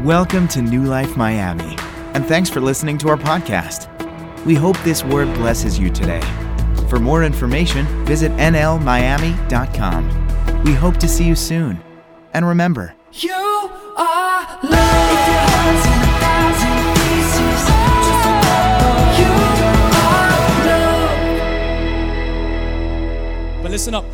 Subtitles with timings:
[0.00, 1.74] Welcome to New Life Miami,
[2.14, 3.88] and thanks for listening to our podcast.
[4.44, 6.20] We hope this word blesses you today.
[6.88, 10.02] For more information, visit nlmiami.com.
[10.64, 11.80] We hope to see you soon.
[12.34, 15.86] And remember, You are love.
[19.18, 19.32] You
[19.96, 20.30] are
[20.66, 21.10] love.
[23.62, 24.04] But listen up.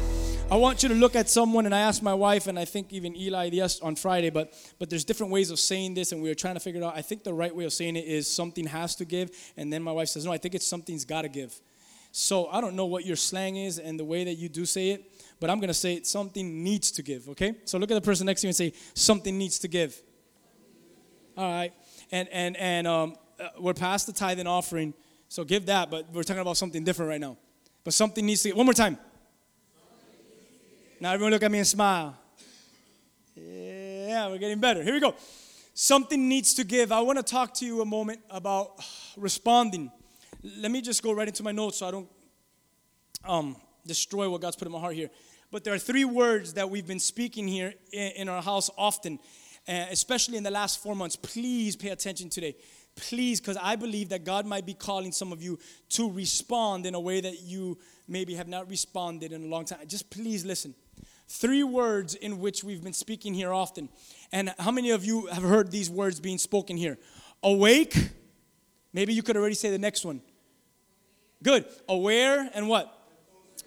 [0.52, 2.92] I want you to look at someone, and I asked my wife, and I think
[2.92, 6.28] even Eli yes on Friday, but but there's different ways of saying this, and we
[6.28, 6.94] were trying to figure it out.
[6.94, 9.82] I think the right way of saying it is something has to give, and then
[9.82, 11.58] my wife says, no, I think it's something's got to give.
[12.10, 14.90] So I don't know what your slang is and the way that you do say
[14.90, 17.30] it, but I'm gonna say it, something needs to give.
[17.30, 17.54] Okay?
[17.64, 20.02] So look at the person next to you and say, something needs to give.
[21.34, 21.72] All right,
[22.10, 24.92] and and and um, uh, we're past the tithe and offering,
[25.30, 25.90] so give that.
[25.90, 27.38] But we're talking about something different right now.
[27.84, 28.50] But something needs to.
[28.50, 28.58] Give.
[28.58, 28.98] One more time.
[31.02, 32.16] Now everyone look at me and smile.
[33.34, 34.84] Yeah, we're getting better.
[34.84, 35.16] Here we go.
[35.74, 36.92] Something needs to give.
[36.92, 38.80] I want to talk to you a moment about
[39.16, 39.90] responding.
[40.44, 42.08] Let me just go right into my notes so I don't
[43.24, 45.10] um, destroy what God's put in my heart here.
[45.50, 49.18] But there are three words that we've been speaking here in, in our house often,
[49.66, 51.16] uh, especially in the last four months.
[51.16, 52.54] Please pay attention today.
[52.94, 56.94] Please, because I believe that God might be calling some of you to respond in
[56.94, 57.78] a way that you
[58.12, 59.80] maybe have not responded in a long time.
[59.88, 60.74] Just please listen.
[61.28, 63.88] Three words in which we've been speaking here often.
[64.32, 66.98] And how many of you have heard these words being spoken here?
[67.42, 68.10] Awake.
[68.92, 70.20] Maybe you could already say the next one.
[71.42, 71.64] Good.
[71.88, 72.92] Aware and what?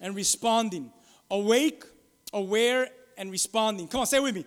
[0.00, 0.92] And responding.
[1.30, 1.84] Awake,
[2.32, 3.88] aware, and responding.
[3.88, 4.44] Come on, say it with me.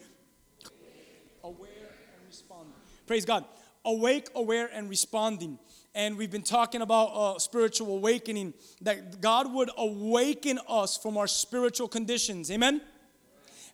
[1.44, 1.68] Aware
[2.16, 2.74] and responding.
[3.06, 3.44] Praise God.
[3.84, 5.60] Awake, aware, and responding.
[5.96, 11.28] And we've been talking about uh, spiritual awakening, that God would awaken us from our
[11.28, 12.52] spiritual conditions.
[12.52, 12.82] Amen?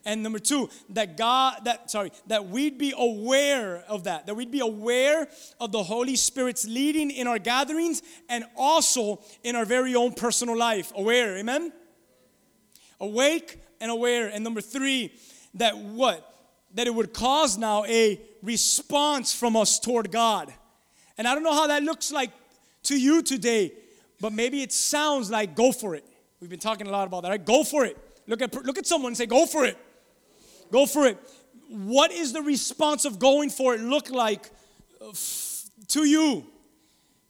[0.05, 4.51] And number two, that God, that sorry, that we'd be aware of that, that we'd
[4.51, 5.27] be aware
[5.59, 10.55] of the Holy Spirit's leading in our gatherings and also in our very own personal
[10.55, 10.93] life.
[10.95, 11.73] Aware, amen?
[12.99, 14.27] Awake and aware.
[14.27, 15.11] And number three,
[15.55, 16.31] that what?
[16.75, 20.53] That it would cause now a response from us toward God.
[21.17, 22.31] And I don't know how that looks like
[22.83, 23.71] to you today,
[24.19, 26.03] but maybe it sounds like go for it.
[26.39, 27.45] We've been talking a lot about that, right?
[27.45, 27.97] Go for it.
[28.27, 29.77] Look at look at someone and say, go for it.
[30.71, 31.17] Go for it.
[31.69, 34.49] What is the response of going for it look like
[35.01, 35.11] uh,
[35.89, 36.45] to you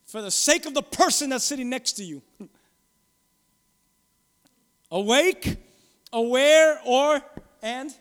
[0.06, 2.22] for the sake of the person that's sitting next to you?
[4.92, 5.58] Awake,
[6.14, 7.22] aware, or
[7.62, 7.94] and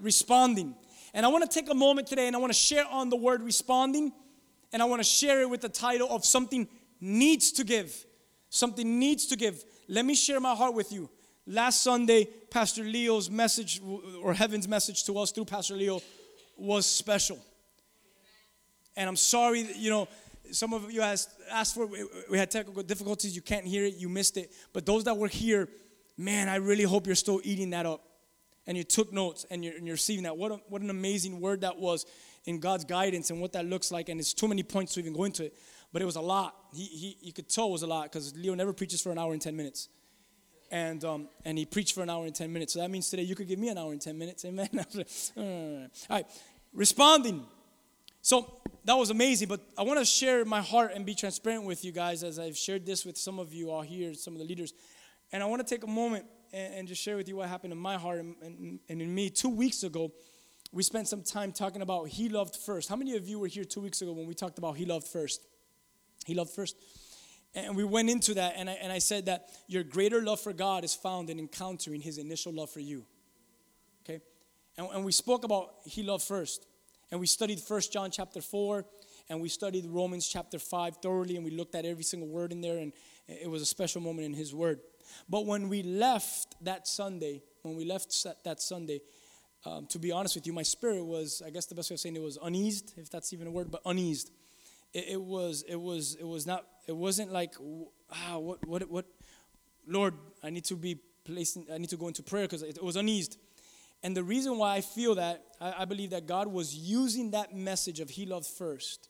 [0.00, 0.74] responding.
[1.14, 3.16] And I want to take a moment today and I want to share on the
[3.16, 4.12] word responding
[4.72, 6.68] and I want to share it with the title of something
[7.00, 8.04] needs to give.
[8.50, 9.62] Something needs to give.
[9.88, 11.08] Let me share my heart with you.
[11.46, 13.80] Last Sunday, Pastor Leo's message,
[14.22, 16.02] or heaven's message to us through Pastor Leo,
[16.56, 17.38] was special.
[18.96, 20.08] And I'm sorry you know,
[20.50, 21.88] some of you asked, asked for.
[22.30, 23.34] We had technical difficulties.
[23.34, 23.94] You can't hear it.
[23.96, 24.52] You missed it.
[24.72, 25.68] But those that were here,
[26.16, 28.02] man, I really hope you're still eating that up.
[28.66, 30.36] And you took notes and you're, and you're receiving that.
[30.36, 32.04] What, a, what an amazing word that was
[32.48, 34.08] in God's guidance and what that looks like.
[34.08, 35.54] And it's too many points to even go into it.
[35.92, 36.56] But it was a lot.
[36.72, 39.18] He, he, you could tell it was a lot because Leo never preaches for an
[39.18, 39.88] hour and 10 minutes
[40.70, 42.74] and um, and he preached for an hour and 10 minutes.
[42.74, 44.44] So that means today you could give me an hour and 10 minutes.
[44.44, 44.68] Amen.
[45.36, 46.26] All right.
[46.72, 47.44] Responding.
[48.20, 51.84] So that was amazing, but I want to share my heart and be transparent with
[51.84, 54.44] you guys as I've shared this with some of you all here, some of the
[54.44, 54.74] leaders.
[55.32, 57.72] And I want to take a moment and, and just share with you what happened
[57.72, 59.30] in my heart and, and, and in me.
[59.30, 60.10] Two weeks ago,
[60.72, 62.88] we spent some time talking about He loved first.
[62.88, 65.06] How many of you were here two weeks ago when we talked about He loved
[65.06, 65.46] first?
[66.26, 66.76] He loved first.
[67.54, 70.52] And we went into that, and I, and I said that your greater love for
[70.52, 73.04] God is found in encountering His initial love for you.
[74.04, 74.20] Okay?
[74.76, 76.66] And, and we spoke about He loved first.
[77.10, 78.84] And we studied First John chapter 4,
[79.30, 82.60] and we studied Romans chapter 5 thoroughly, and we looked at every single word in
[82.60, 82.92] there, and
[83.26, 84.80] it was a special moment in His Word.
[85.28, 89.00] But when we left that Sunday, when we left that Sunday,
[89.68, 92.00] um, to be honest with you, my spirit was, I guess the best way of
[92.00, 94.30] saying it was uneased, if that's even a word, but uneased.
[94.94, 97.54] It, it was, it was, it was not, it wasn't like,
[98.10, 99.06] ah, what, what, what,
[99.86, 102.82] Lord, I need to be placed, I need to go into prayer because it, it
[102.82, 103.38] was uneased.
[104.02, 107.54] And the reason why I feel that, I, I believe that God was using that
[107.54, 109.08] message of He loved first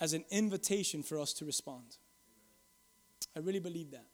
[0.00, 1.96] as an invitation for us to respond.
[3.34, 4.06] I really believe that.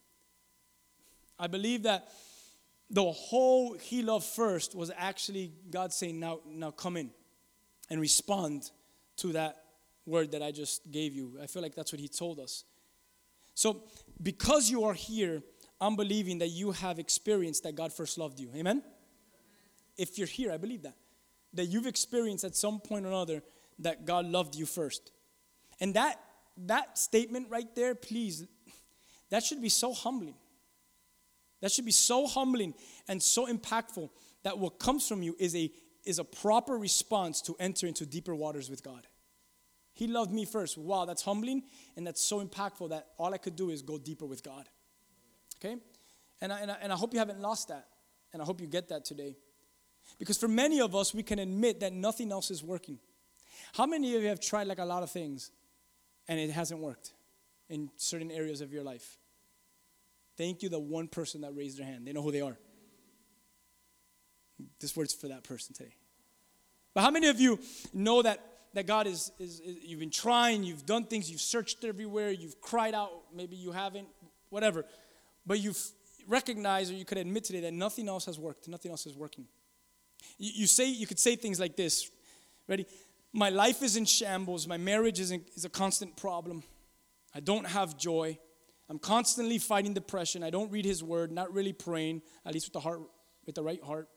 [1.38, 2.08] I believe that
[2.92, 7.10] the whole He loved first was actually God saying, now, now come in
[7.90, 8.70] and respond
[9.16, 9.56] to that
[10.06, 11.38] word that I just gave you.
[11.42, 12.64] I feel like that's what He told us.
[13.54, 13.82] So,
[14.22, 15.42] because you are here,
[15.80, 18.50] I'm believing that you have experienced that God first loved you.
[18.54, 18.82] Amen?
[19.96, 20.94] If you're here, I believe that.
[21.54, 23.42] That you've experienced at some point or another
[23.80, 25.12] that God loved you first.
[25.80, 26.20] And that
[26.56, 28.46] that statement right there, please,
[29.30, 30.34] that should be so humbling.
[31.62, 32.74] That should be so humbling
[33.08, 34.10] and so impactful
[34.42, 35.72] that what comes from you is a
[36.04, 39.06] is a proper response to enter into deeper waters with God.
[39.94, 40.76] He loved me first.
[40.76, 41.62] Wow, that's humbling
[41.96, 44.68] and that's so impactful that all I could do is go deeper with God.
[45.58, 45.76] Okay?
[46.40, 47.86] And I, and I, and I hope you haven't lost that.
[48.32, 49.36] And I hope you get that today.
[50.18, 52.98] Because for many of us, we can admit that nothing else is working.
[53.74, 55.52] How many of you have tried like a lot of things
[56.26, 57.12] and it hasn't worked
[57.68, 59.18] in certain areas of your life?
[60.36, 62.06] Thank you, the one person that raised their hand.
[62.06, 62.56] They know who they are.
[64.80, 65.94] This word's for that person today.
[66.94, 67.58] But how many of you
[67.92, 68.44] know that,
[68.74, 72.60] that God is, is, is, you've been trying, you've done things, you've searched everywhere, you've
[72.60, 74.08] cried out, maybe you haven't,
[74.50, 74.84] whatever,
[75.46, 75.80] but you've
[76.28, 79.46] recognized or you could admit today that nothing else has worked, nothing else is working.
[80.38, 82.10] You, you say, you could say things like this,
[82.68, 82.86] ready?
[83.32, 86.62] My life is in shambles, my marriage is, in, is a constant problem,
[87.34, 88.38] I don't have joy,
[88.88, 92.74] I'm constantly fighting depression, I don't read His Word, not really praying, at least with
[92.74, 93.00] the heart,
[93.46, 94.08] with the right heart.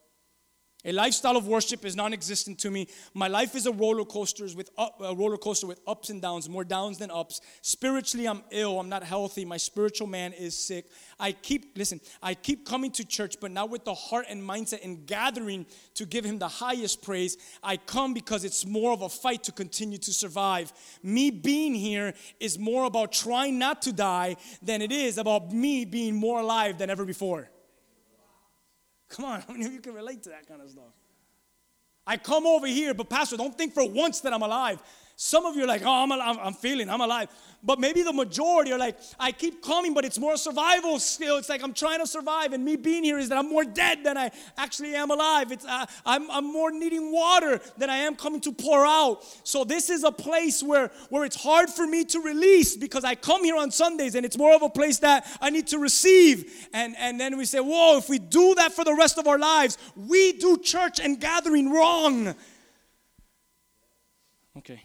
[0.88, 2.88] A lifestyle of worship is non-existent to me.
[3.16, 6.48] My life is a roller coaster with up, a roller coaster with ups and downs,
[6.48, 7.42] more downs than ups.
[7.62, 8.80] Spiritually, I'm ill.
[8.80, 9.46] I'm not healthy.
[9.46, 10.86] My spiritual man is sick.
[11.20, 12.02] I keep listen.
[12.22, 15.66] I keep coming to church, but not with the heart and mindset and gathering
[15.96, 17.36] to give Him the highest praise.
[17.64, 20.72] I come because it's more of a fight to continue to survive.
[21.02, 25.84] Me being here is more about trying not to die than it is about me
[25.84, 27.50] being more alive than ever before.
[29.10, 30.94] Come on, how many of you can relate to that kind of stuff?
[32.08, 34.82] I come over here, but Pastor, don't think for once that I'm alive.
[35.18, 37.30] Some of you are like, oh, I'm, I'm feeling, I'm alive.
[37.64, 41.38] But maybe the majority are like, I keep coming, but it's more survival skill.
[41.38, 44.04] It's like I'm trying to survive, and me being here is that I'm more dead
[44.04, 45.52] than I actually am alive.
[45.54, 49.24] It's, uh, I'm, I'm more needing water than I am coming to pour out.
[49.44, 53.16] So this is a place where, where it's hard for me to release because I
[53.16, 56.68] come here on Sundays, and it's more of a place that I need to receive.
[56.74, 59.40] And, and then we say, whoa, if we do that for the rest of our
[59.40, 62.36] lives, we do church and gathering wrong.
[64.58, 64.85] Okay.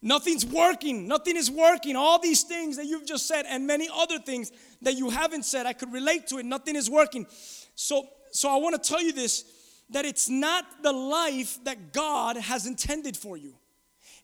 [0.00, 1.08] Nothing's working.
[1.08, 1.96] Nothing is working.
[1.96, 4.52] All these things that you've just said and many other things
[4.82, 6.46] that you haven't said, I could relate to it.
[6.46, 7.26] Nothing is working.
[7.74, 9.44] So, so I want to tell you this
[9.90, 13.54] that it's not the life that God has intended for you.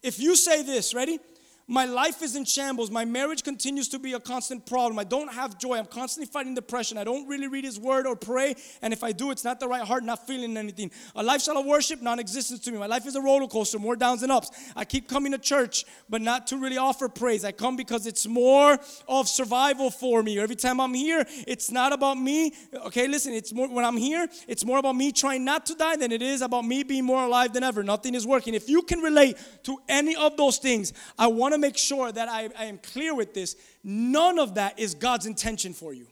[0.02, 1.18] If you say this, ready?
[1.66, 2.90] My life is in shambles.
[2.90, 4.98] My marriage continues to be a constant problem.
[4.98, 5.78] I don't have joy.
[5.78, 6.98] I'm constantly fighting depression.
[6.98, 8.54] I don't really read His Word or pray.
[8.82, 10.90] And if I do, it's not the right heart, not feeling anything.
[11.16, 12.76] A lifestyle of worship, non existence to me.
[12.76, 14.50] My life is a roller coaster, more downs and ups.
[14.76, 17.46] I keep coming to church, but not to really offer praise.
[17.46, 18.78] I come because it's more
[19.08, 20.38] of survival for me.
[20.38, 22.52] Every time I'm here, it's not about me.
[22.74, 25.96] Okay, listen, it's more when I'm here, it's more about me trying not to die
[25.96, 27.82] than it is about me being more alive than ever.
[27.82, 28.52] Nothing is working.
[28.52, 32.28] If you can relate to any of those things, I want to make sure that
[32.28, 33.56] I, I am clear with this.
[33.82, 36.06] None of that is God's intention for you.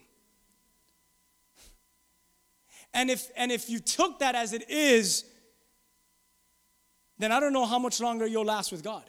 [2.93, 5.25] And if, and if you took that as it is,
[7.17, 9.03] then I don't know how much longer you'll last with God.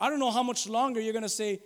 [0.00, 1.60] I don't know how much longer you're gonna say,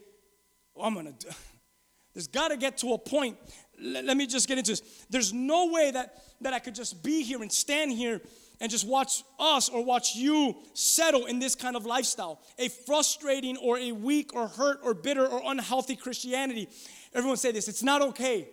[0.77, 1.29] oh, I'm gonna do.
[2.15, 3.37] There's gotta get to a point.
[3.81, 5.07] Let, let me just get into this.
[5.11, 8.21] There's no way that, that I could just be here and stand here
[8.61, 13.57] and just watch us or watch you settle in this kind of lifestyle a frustrating
[13.59, 16.69] or a weak or hurt or bitter or unhealthy Christianity.
[17.15, 18.49] Everyone say this it's not okay.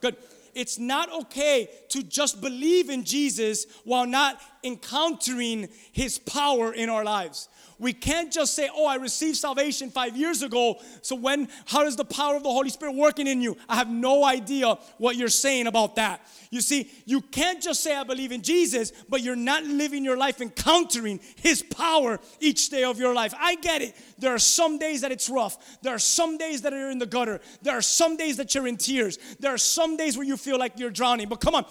[0.00, 0.16] Good.
[0.54, 7.04] It's not okay to just believe in Jesus while not encountering his power in our
[7.04, 7.48] lives.
[7.78, 11.94] We can't just say, "Oh, I received salvation 5 years ago." So when how does
[11.94, 13.56] the power of the Holy Spirit working in you?
[13.68, 16.26] I have no idea what you're saying about that.
[16.50, 20.16] You see, you can't just say I believe in Jesus, but you're not living your
[20.16, 23.34] life encountering his power each day of your life.
[23.38, 23.94] I get it.
[24.18, 25.58] There are some days that it's rough.
[25.82, 27.42] There are some days that you're in the gutter.
[27.60, 29.18] There are some days that you're in tears.
[29.38, 31.28] There are some days where you feel like you're drowning.
[31.28, 31.66] But come on,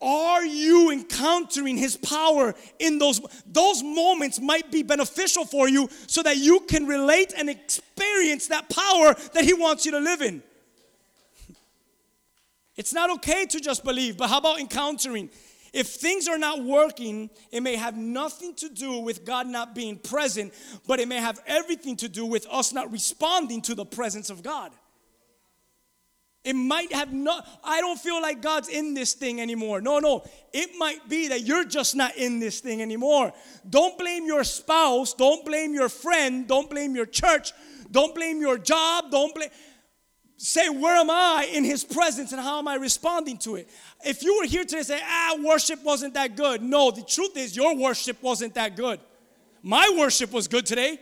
[0.00, 6.22] are you encountering his power in those those moments might be beneficial for you so
[6.22, 10.42] that you can relate and experience that power that he wants you to live in?
[12.76, 15.30] It's not okay to just believe but how about encountering?
[15.72, 19.96] If things are not working it may have nothing to do with god not being
[19.96, 20.52] present
[20.86, 24.42] but it may have everything to do with us not responding to the presence of
[24.42, 24.72] god
[26.46, 29.80] it might have not, I don't feel like God's in this thing anymore.
[29.80, 30.24] No, no.
[30.52, 33.32] It might be that you're just not in this thing anymore.
[33.68, 35.12] Don't blame your spouse.
[35.12, 36.46] Don't blame your friend.
[36.46, 37.52] Don't blame your church.
[37.90, 39.10] Don't blame your job.
[39.10, 39.48] Don't blame.
[40.36, 43.68] say, Where am I in His presence and how am I responding to it?
[44.04, 46.62] If you were here today say, Ah, worship wasn't that good.
[46.62, 49.00] No, the truth is, your worship wasn't that good.
[49.64, 51.00] My worship was good today.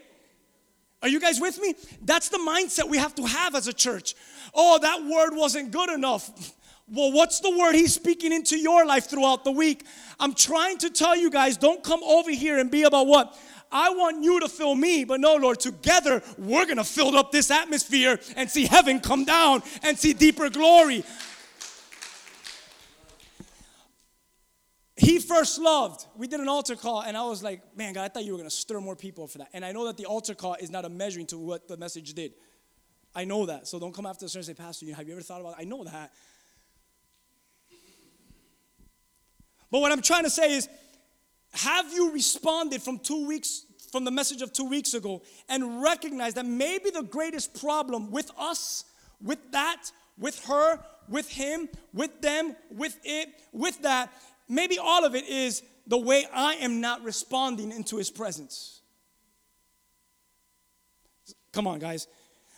[1.02, 1.74] Are you guys with me?
[2.00, 4.14] That's the mindset we have to have as a church.
[4.54, 6.54] Oh, that word wasn't good enough.
[6.86, 9.84] Well, what's the word he's speaking into your life throughout the week?
[10.20, 13.36] I'm trying to tell you guys, don't come over here and be about what?
[13.72, 17.50] I want you to fill me, but no, Lord, together we're gonna fill up this
[17.50, 21.02] atmosphere and see heaven come down and see deeper glory.
[24.96, 26.06] He first loved.
[26.16, 28.38] We did an altar call, and I was like, man, God, I thought you were
[28.38, 29.48] gonna stir more people for that.
[29.52, 32.14] And I know that the altar call is not a measuring to what the message
[32.14, 32.34] did.
[33.14, 33.68] I know that.
[33.68, 35.62] So don't come after the service and say, Pastor, have you ever thought about it?
[35.62, 36.12] I know that.
[39.70, 40.68] But what I'm trying to say is,
[41.52, 46.34] have you responded from two weeks from the message of two weeks ago and recognize
[46.34, 48.84] that maybe the greatest problem with us,
[49.22, 49.84] with that,
[50.18, 54.12] with her, with him, with them, with it, with that,
[54.48, 58.80] maybe all of it is the way I am not responding into his presence.
[61.52, 62.08] Come on, guys.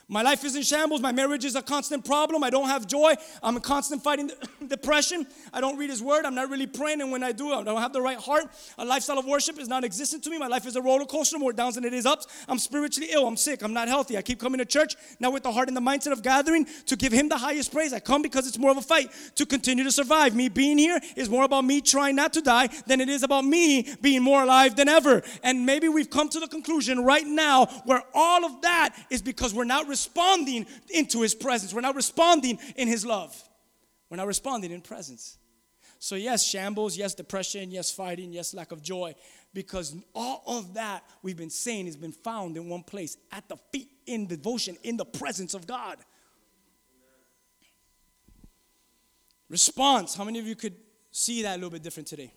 [0.09, 1.01] My life is in shambles.
[1.01, 2.45] My marriage is a constant problem.
[2.45, 3.15] I don't have joy.
[3.43, 4.31] I'm in constant fighting
[4.69, 5.27] depression.
[5.53, 6.25] I don't read His Word.
[6.25, 7.01] I'm not really praying.
[7.01, 8.45] And when I do, I don't have the right heart.
[8.79, 10.39] A lifestyle of worship is non existent to me.
[10.39, 12.29] My life is a roller coaster, more downs than it is ups.
[12.47, 13.27] I'm spiritually ill.
[13.27, 13.63] I'm sick.
[13.63, 14.17] I'm not healthy.
[14.17, 16.95] I keep coming to church now with the heart and the mindset of gathering to
[16.95, 17.93] give Him the highest praise.
[17.93, 20.37] I come because it's more of a fight to continue to survive.
[20.37, 23.45] Me being here is more about me trying not to die than it is about
[23.45, 25.23] me being more alive than ever.
[25.43, 29.53] And maybe we've come to the conclusion right now where all of that is because
[29.53, 31.73] we're not responding into his presence.
[31.73, 33.33] We're not responding in his love.
[34.11, 35.39] We're not responding in presence.
[35.99, 39.15] So, yes, shambles, yes, depression, yes, fighting, yes, lack of joy,
[39.55, 43.57] because all of that we've been saying has been found in one place at the
[43.73, 45.97] feet, in devotion, in the presence of God.
[49.49, 50.15] Response.
[50.15, 50.77] How many of you could
[51.11, 52.33] see that a little bit different today?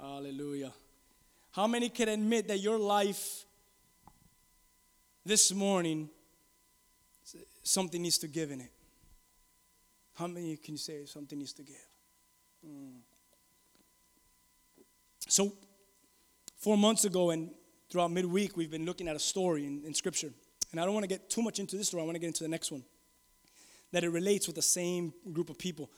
[0.00, 0.72] Hallelujah.
[1.52, 3.45] How many can admit that your life
[5.26, 6.08] this morning,
[7.64, 8.70] something needs to give in it.
[10.14, 11.86] How many can you say something needs to give?
[12.66, 13.00] Mm.
[15.28, 15.52] So,
[16.56, 17.50] four months ago and
[17.90, 20.30] throughout midweek, we've been looking at a story in, in Scripture.
[20.70, 22.28] And I don't want to get too much into this story, I want to get
[22.28, 22.84] into the next one.
[23.92, 25.90] That it relates with the same group of people.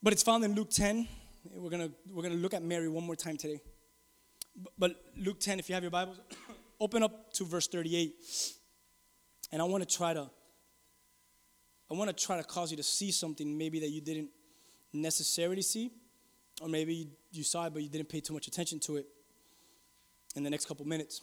[0.00, 1.08] But it's found in Luke 10.
[1.54, 3.60] We're going to we're gonna look at Mary one more time today.
[4.78, 6.20] But Luke 10, if you have your Bibles,
[6.80, 8.14] open up to verse 38.
[9.52, 10.30] And I want to try to
[11.90, 14.28] I want to try to cause you to see something maybe that you didn't
[14.92, 15.90] necessarily see,
[16.60, 19.06] or maybe you, you saw it but you didn't pay too much attention to it
[20.36, 21.22] in the next couple minutes.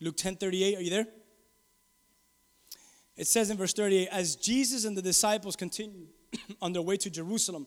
[0.00, 1.06] Luke 10 38, are you there?
[3.16, 6.08] It says in verse 38 As Jesus and the disciples continued
[6.62, 7.66] on their way to Jerusalem,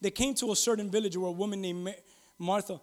[0.00, 1.94] they came to a certain village where a woman named
[2.38, 2.80] Martha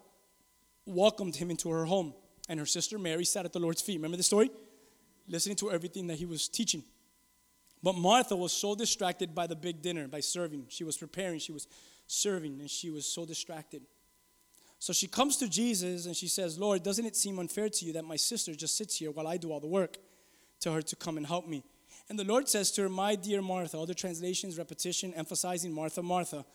[0.85, 2.13] welcomed him into her home
[2.49, 3.97] and her sister Mary sat at the Lord's feet.
[3.97, 4.49] Remember the story?
[5.27, 6.83] Listening to everything that he was teaching.
[7.81, 10.65] But Martha was so distracted by the big dinner, by serving.
[10.67, 11.67] She was preparing, she was
[12.07, 13.83] serving, and she was so distracted.
[14.79, 17.93] So she comes to Jesus and she says, Lord, doesn't it seem unfair to you
[17.93, 19.97] that my sister just sits here while I do all the work?
[20.59, 21.63] Tell her to come and help me.
[22.09, 26.45] And the Lord says to her, My dear Martha, other translations, repetition, emphasizing Martha, Martha.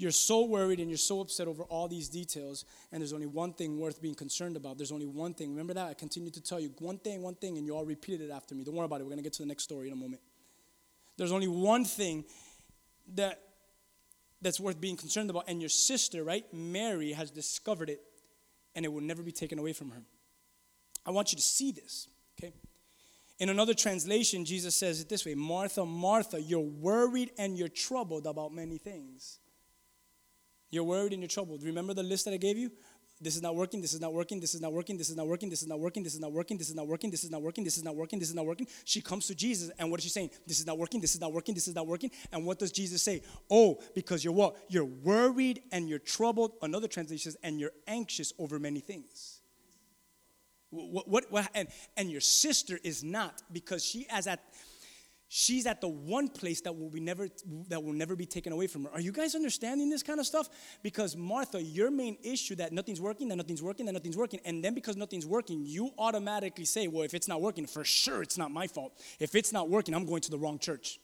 [0.00, 3.52] You're so worried and you're so upset over all these details, and there's only one
[3.52, 4.78] thing worth being concerned about.
[4.78, 5.50] There's only one thing.
[5.50, 5.88] Remember that?
[5.88, 8.54] I continue to tell you one thing, one thing, and you all repeated it after
[8.54, 8.64] me.
[8.64, 9.04] Don't worry about it.
[9.04, 10.22] We're going to get to the next story in a moment.
[11.18, 12.24] There's only one thing
[13.14, 13.42] that
[14.40, 18.00] that's worth being concerned about, and your sister, right, Mary, has discovered it,
[18.74, 20.00] and it will never be taken away from her.
[21.04, 22.54] I want you to see this, okay?
[23.38, 28.26] In another translation, Jesus says it this way Martha, Martha, you're worried and you're troubled
[28.26, 29.40] about many things.
[30.70, 31.62] You're worried and you're troubled.
[31.62, 32.70] Remember the list that I gave you?
[33.22, 35.26] This is not working, this is not working, this is not working, this is not
[35.26, 37.30] working, this is not working, this is not working, this is not working, this is
[37.30, 38.66] not working, this is not working, this is not working.
[38.84, 40.30] She comes to Jesus and what is she saying?
[40.46, 42.10] This is not working, this is not working, this is not working.
[42.32, 43.20] And what does Jesus say?
[43.50, 44.56] Oh, because you're what?
[44.70, 46.52] You're worried and you're troubled.
[46.62, 49.40] Another translation says, and you're anxious over many things.
[50.70, 54.40] What, what, what, and, and your sister is not because she has at
[55.32, 57.28] she's at the one place that will be never
[57.68, 58.90] that will never be taken away from her.
[58.90, 60.50] Are you guys understanding this kind of stuff?
[60.82, 64.62] Because Martha, your main issue that nothing's working, that nothing's working, that nothing's working, and
[64.62, 68.36] then because nothing's working, you automatically say, "Well, if it's not working, for sure it's
[68.36, 69.00] not my fault.
[69.20, 70.98] If it's not working, I'm going to the wrong church."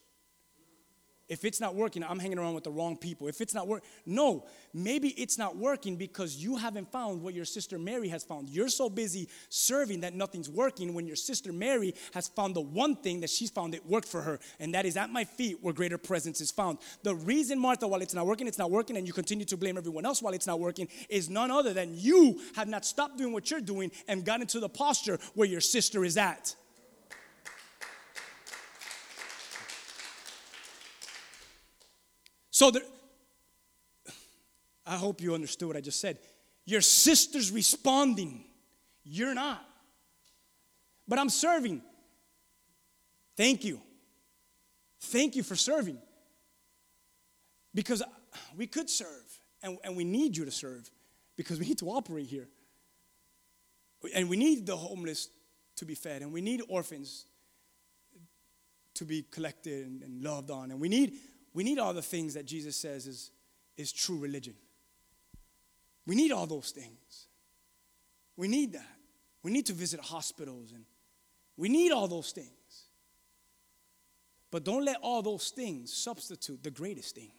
[1.29, 3.27] If it's not working, I'm hanging around with the wrong people.
[3.27, 7.45] If it's not working, no, maybe it's not working because you haven't found what your
[7.45, 8.49] sister Mary has found.
[8.49, 12.95] You're so busy serving that nothing's working when your sister Mary has found the one
[12.97, 15.75] thing that she's found it worked for her, and that is at my feet where
[15.75, 16.79] greater presence is found.
[17.03, 19.77] The reason, Martha, while it's not working, it's not working, and you continue to blame
[19.77, 23.33] everyone else while it's not working, is none other than you have not stopped doing
[23.33, 26.55] what you're doing and got into the posture where your sister is at.
[32.57, 32.81] So there,
[34.87, 36.17] I hope you understood what I just said.
[36.65, 38.45] Your sister's responding,
[39.05, 39.63] you're not.
[41.07, 41.83] But I'm serving.
[43.37, 43.79] Thank you.
[45.01, 45.99] Thank you for serving.
[47.75, 48.03] Because
[48.57, 50.91] we could serve, and, and we need you to serve,
[51.37, 52.49] because we need to operate here.
[54.15, 55.29] And we need the homeless
[55.77, 57.27] to be fed, and we need orphans
[58.95, 61.19] to be collected and, and loved on, and we need
[61.57, 63.31] we need all the things that Jesus says is,
[63.79, 64.53] is true religion.
[66.07, 67.29] We need all those things.
[68.37, 68.99] We need that.
[69.43, 70.85] We need to visit hospitals and
[71.57, 72.51] we need all those things.
[74.51, 77.33] But don't let all those things substitute the greatest thing,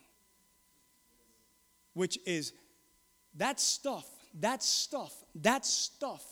[1.94, 2.54] which is
[3.36, 4.08] that stuff,
[4.40, 6.26] that stuff, that stuff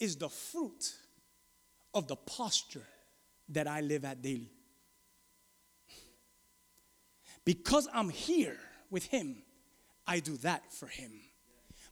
[0.00, 0.96] is the fruit
[1.94, 2.88] of the posture
[3.50, 4.55] that I live at daily.
[7.46, 8.58] Because I'm here
[8.90, 9.36] with Him,
[10.06, 11.12] I do that for Him.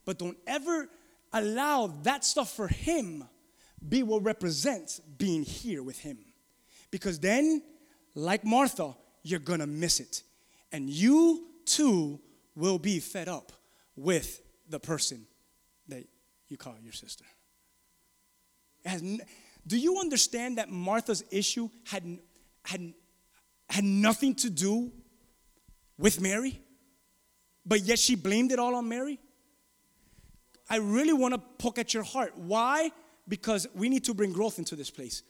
[0.04, 0.88] But don't ever
[1.32, 3.24] allow that stuff for Him
[3.88, 6.18] be what represents being here with Him.
[6.90, 7.62] Because then,
[8.14, 10.22] like Martha, you're gonna miss it.
[10.72, 12.20] And you too
[12.56, 13.52] will be fed up
[13.96, 15.26] with the person
[15.88, 16.04] that
[16.48, 17.24] you call your sister.
[18.84, 19.20] N-
[19.66, 22.18] do you understand that Martha's issue had,
[22.64, 22.92] had,
[23.68, 24.92] had nothing to do
[25.98, 26.60] with Mary,
[27.64, 29.18] but yet she blamed it all on Mary?
[30.68, 32.36] I really want to poke at your heart.
[32.36, 32.90] Why?
[33.28, 35.22] Because we need to bring growth into this place,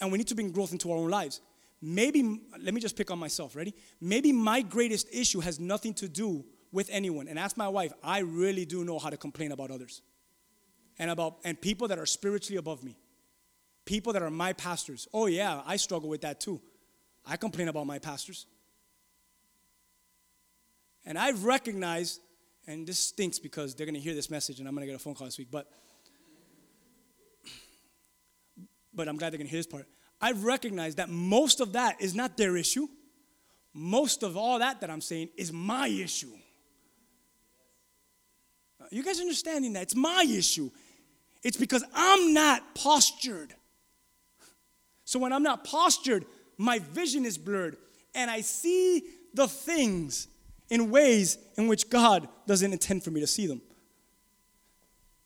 [0.00, 1.40] and we need to bring growth into our own lives.
[1.80, 3.74] Maybe, let me just pick on myself, ready?
[4.00, 7.28] Maybe my greatest issue has nothing to do with anyone.
[7.28, 10.02] And ask my wife, I really do know how to complain about others
[10.98, 12.96] and about and people that are spiritually above me.
[13.84, 15.08] People that are my pastors.
[15.12, 16.60] Oh yeah, I struggle with that too.
[17.26, 18.46] I complain about my pastors.
[21.04, 22.20] And I've recognized,
[22.66, 24.96] and this stinks because they're going to hear this message and I'm going to get
[24.96, 25.70] a phone call this week, but
[28.94, 29.86] but I'm glad they're going to hear this part.
[30.20, 32.86] I've recognized that most of that is not their issue.
[33.72, 36.32] Most of all that that I'm saying is my issue.
[38.90, 39.84] You guys understanding that?
[39.84, 40.70] It's my issue.
[41.42, 43.54] It's because I'm not postured.
[45.04, 46.26] So when I'm not postured,
[46.58, 47.76] my vision is blurred
[48.14, 49.02] and I see
[49.34, 50.28] the things
[50.72, 53.60] in ways in which God doesn't intend for me to see them.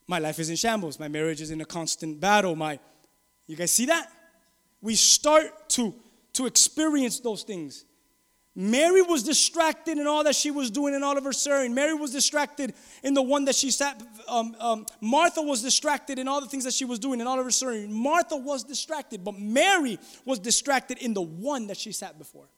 [0.09, 0.99] My life is in shambles.
[0.99, 2.57] My marriage is in a constant battle.
[2.57, 2.81] My,
[3.47, 4.11] you guys see that?
[4.83, 5.95] We start to,
[6.33, 7.85] to experience those things.
[8.57, 11.73] Mary was distracted in all that she was doing in all of her serving.
[11.73, 14.03] Mary was distracted in the one that she sat.
[14.27, 17.39] Um, um, Martha was distracted in all the things that she was doing in all
[17.39, 17.93] of her serving.
[17.93, 22.49] Martha was distracted, but Mary was distracted in the one that she sat before.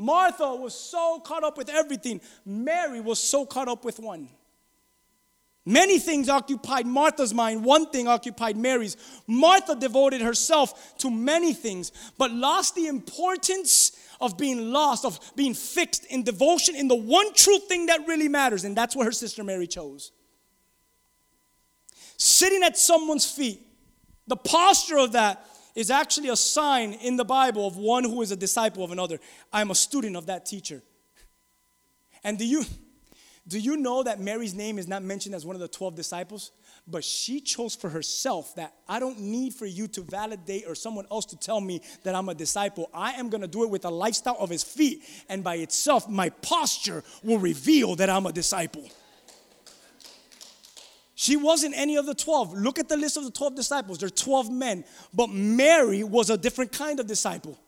[0.00, 4.30] Martha was so caught up with everything, Mary was so caught up with one.
[5.66, 8.96] Many things occupied Martha's mind, one thing occupied Mary's.
[9.26, 15.52] Martha devoted herself to many things, but lost the importance of being lost, of being
[15.52, 19.12] fixed in devotion in the one true thing that really matters, and that's what her
[19.12, 20.12] sister Mary chose.
[22.16, 23.60] Sitting at someone's feet,
[24.26, 28.30] the posture of that is actually a sign in the Bible of one who is
[28.30, 29.18] a disciple of another.
[29.52, 30.82] I'm a student of that teacher.
[32.22, 32.64] And do you
[33.48, 36.52] do you know that Mary's name is not mentioned as one of the 12 disciples?
[36.86, 41.06] But she chose for herself that I don't need for you to validate or someone
[41.10, 42.90] else to tell me that I'm a disciple.
[42.92, 46.08] I am going to do it with a lifestyle of his feet, and by itself,
[46.08, 48.88] my posture will reveal that I'm a disciple.
[51.20, 52.54] She wasn't any of the 12.
[52.54, 53.98] Look at the list of the 12 disciples.
[53.98, 54.84] There are 12 men.
[55.12, 57.58] But Mary was a different kind of disciple.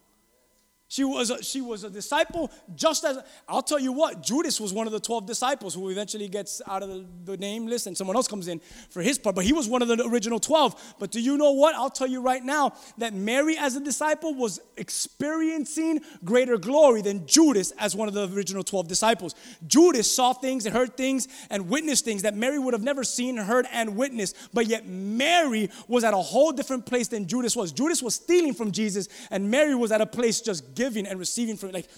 [0.93, 4.75] She was, a, she was a disciple just as, I'll tell you what, Judas was
[4.75, 7.97] one of the 12 disciples who eventually gets out of the, the, name list and
[7.97, 10.97] someone else comes in for his part, but he was one of the original 12.
[10.99, 11.75] But do you know what?
[11.77, 17.27] I'll tell you right now that Mary as a disciple was experiencing greater glory than
[17.27, 19.35] Judas as one of the original 12 disciples.
[19.67, 23.39] Judas saw things and heard things and witnessed things that Mary would have never seen,
[23.39, 27.73] heard, and witnessed, but yet Mary was at a whole different place than Judas was.
[27.73, 31.57] Judas was stealing from Jesus, and Mary was at a place just giving and receiving
[31.57, 31.89] from it, like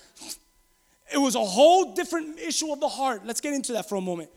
[1.12, 3.24] it was a whole different issue of the heart.
[3.24, 4.30] Let's get into that for a moment.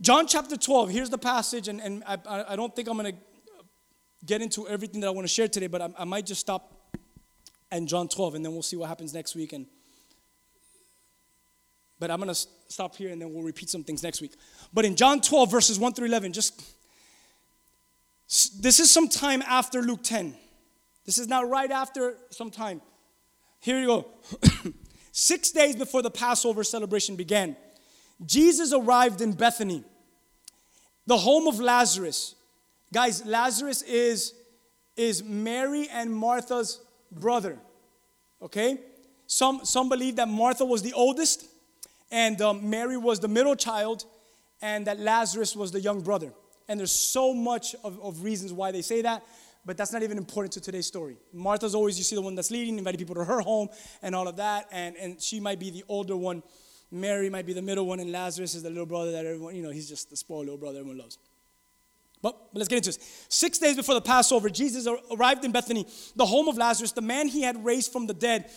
[0.00, 2.16] John chapter 12, here's the passage, and, and I,
[2.52, 3.18] I don't think I'm going to
[4.24, 6.62] get into everything that I want to share today, but I, I might just stop
[7.70, 9.52] at John 12, and then we'll see what happens next week.
[9.52, 9.66] And
[12.00, 12.34] but I'm to
[12.68, 14.32] stop here, and then we'll repeat some things next week.
[14.72, 16.62] But in John 12, verses 1 through 11, just
[18.62, 20.34] this is some time after Luke 10.
[21.06, 22.82] This is not right after some time.
[23.60, 24.06] Here you go.
[25.12, 27.56] Six days before the Passover celebration began,
[28.24, 29.84] Jesus arrived in Bethany,
[31.06, 32.34] the home of Lazarus.
[32.92, 34.34] Guys, Lazarus is,
[34.96, 36.80] is Mary and Martha's
[37.12, 37.58] brother.
[38.42, 38.78] Okay?
[39.26, 41.46] Some, some believe that Martha was the oldest,
[42.10, 44.04] and um, Mary was the middle child,
[44.62, 46.32] and that Lazarus was the young brother.
[46.68, 49.22] And there's so much of, of reasons why they say that,
[49.64, 51.16] but that's not even important to today's story.
[51.32, 53.68] Martha's always, you see, the one that's leading, inviting people to her home,
[54.02, 56.42] and all of that, and, and she might be the older one.
[56.90, 59.62] Mary might be the middle one, and Lazarus is the little brother that everyone, you
[59.62, 61.18] know, he's just the spoiled little brother everyone loves.
[62.20, 63.26] But, but let's get into this.
[63.28, 67.28] Six days before the Passover, Jesus arrived in Bethany, the home of Lazarus, the man
[67.28, 68.50] he had raised from the dead.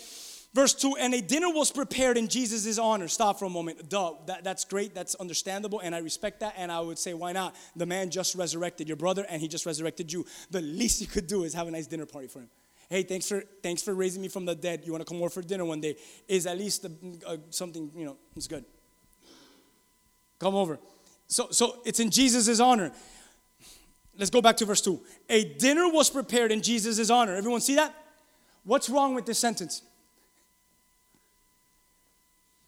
[0.53, 3.07] Verse 2 And a dinner was prepared in Jesus' honor.
[3.07, 3.89] Stop for a moment.
[3.89, 4.93] Duh, that, that's great.
[4.93, 5.79] That's understandable.
[5.79, 6.55] And I respect that.
[6.57, 7.55] And I would say, why not?
[7.75, 10.25] The man just resurrected your brother and he just resurrected you.
[10.49, 12.49] The least you could do is have a nice dinner party for him.
[12.89, 14.81] Hey, thanks for, thanks for raising me from the dead.
[14.85, 15.95] You want to come over for dinner one day?
[16.27, 16.91] Is at least a,
[17.25, 18.65] a, uh, something, you know, it's good.
[20.39, 20.77] Come over.
[21.27, 22.91] So, so it's in Jesus' honor.
[24.17, 24.99] Let's go back to verse 2.
[25.29, 27.33] A dinner was prepared in Jesus' honor.
[27.33, 27.95] Everyone see that?
[28.65, 29.83] What's wrong with this sentence?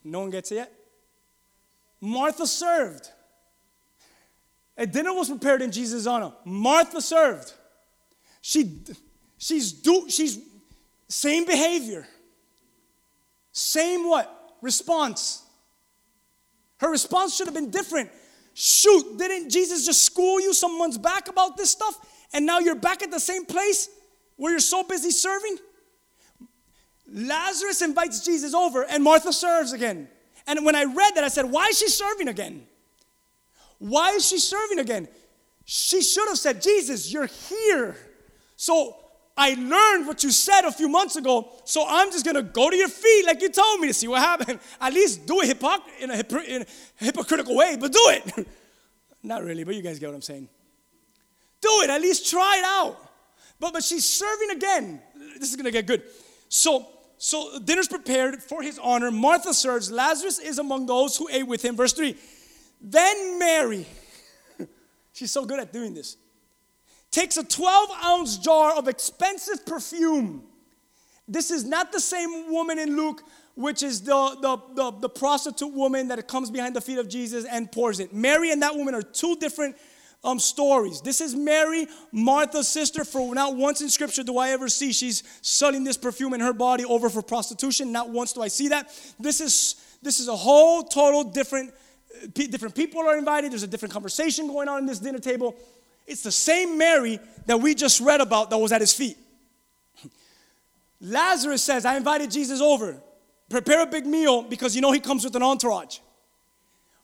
[0.04, 0.74] No one gets it yet?
[2.02, 3.10] Martha served.
[4.78, 6.34] A dinner was prepared in Jesus' honor.
[6.44, 7.54] Martha served.
[8.42, 8.82] She,
[9.38, 10.40] she's do, she's
[11.08, 12.08] same behavior.
[13.52, 14.56] Same what?
[14.62, 15.44] Response.
[16.78, 18.10] Her response should have been different.
[18.54, 21.98] Shoot, didn't Jesus just school you some months back about this stuff?
[22.34, 23.90] And now you're back at the same place
[24.36, 25.58] where you're so busy serving?
[27.14, 30.10] Lazarus invites Jesus over, and Martha serves again.
[30.48, 32.66] And when I read that, I said, Why is she serving again?
[33.78, 35.08] Why is she serving again?
[35.64, 37.96] She should have said, Jesus, you're here.
[38.56, 38.98] So
[39.38, 42.76] I learned what you said a few months ago, so I'm just gonna go to
[42.76, 44.60] your feet like you told me to see what happened.
[44.82, 46.66] At least do it hypocr- in, a in a
[47.04, 48.48] hypocritical way, but do it.
[49.24, 50.50] Not really, but you guys get what I'm saying.
[51.62, 52.98] Do it, at least try it out.
[53.58, 55.02] But, but she's serving again.
[55.40, 56.04] This is gonna get good.
[56.50, 56.86] So
[57.24, 59.10] so dinner's prepared for his honor.
[59.10, 59.90] Martha serves.
[59.90, 61.78] Lazarus is among those who ate with him.
[61.78, 62.18] Verse 3.
[62.82, 63.88] Then Mary,
[65.14, 66.18] she's so good at doing this,
[67.12, 70.44] takes a 12 ounce jar of expensive perfume.
[71.26, 73.24] This is not the same woman in Luke,
[73.56, 77.46] which is the, the, the, the prostitute woman that comes behind the feet of Jesus
[77.46, 78.12] and pours it.
[78.14, 79.78] Mary and that woman are two different
[80.24, 81.02] um, stories.
[81.02, 83.04] This is Mary, Martha's sister.
[83.04, 86.54] For not once in Scripture do I ever see she's selling this perfume in her
[86.54, 87.92] body over for prostitution.
[87.92, 88.90] Not once do I see that.
[89.20, 91.74] This is this is a whole total different.
[92.24, 93.52] Uh, different people are invited.
[93.52, 95.56] There's a different conversation going on in this dinner table.
[96.06, 99.18] It's the same Mary that we just read about that was at his feet.
[101.02, 103.02] Lazarus says, I invited Jesus over.
[103.50, 106.00] Prepare a big meal because you know he comes with an entourage.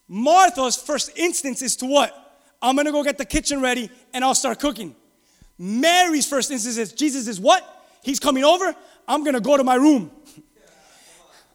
[0.07, 2.28] Martha's first instance is to what?
[2.61, 4.95] I'm gonna go get the kitchen ready and I'll start cooking.
[5.57, 7.63] Mary's first instance is Jesus is what?
[8.03, 8.75] He's coming over.
[9.07, 10.11] I'm gonna go to my room.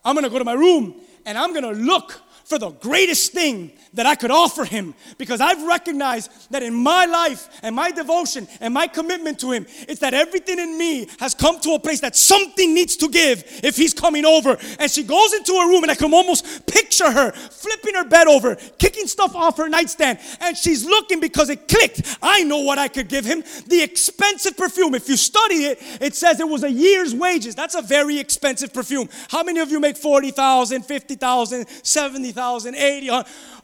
[0.05, 4.07] I'm gonna go to my room and I'm gonna look for the greatest thing that
[4.07, 8.75] I could offer him because I've recognized that in my life and my devotion and
[8.75, 12.17] my commitment to him, it's that everything in me has come to a place that
[12.17, 14.59] something needs to give if he's coming over.
[14.79, 18.27] And she goes into a room and I can almost picture her flipping her bed
[18.27, 22.19] over, kicking stuff off her nightstand, and she's looking because it clicked.
[22.23, 23.43] I know what I could give him.
[23.69, 24.95] The expensive perfume.
[24.95, 27.55] If you study it, it says it was a year's wages.
[27.55, 29.09] That's a very expensive perfume.
[29.29, 33.11] How many of you make 40,000, 50,000, 70,000, 80?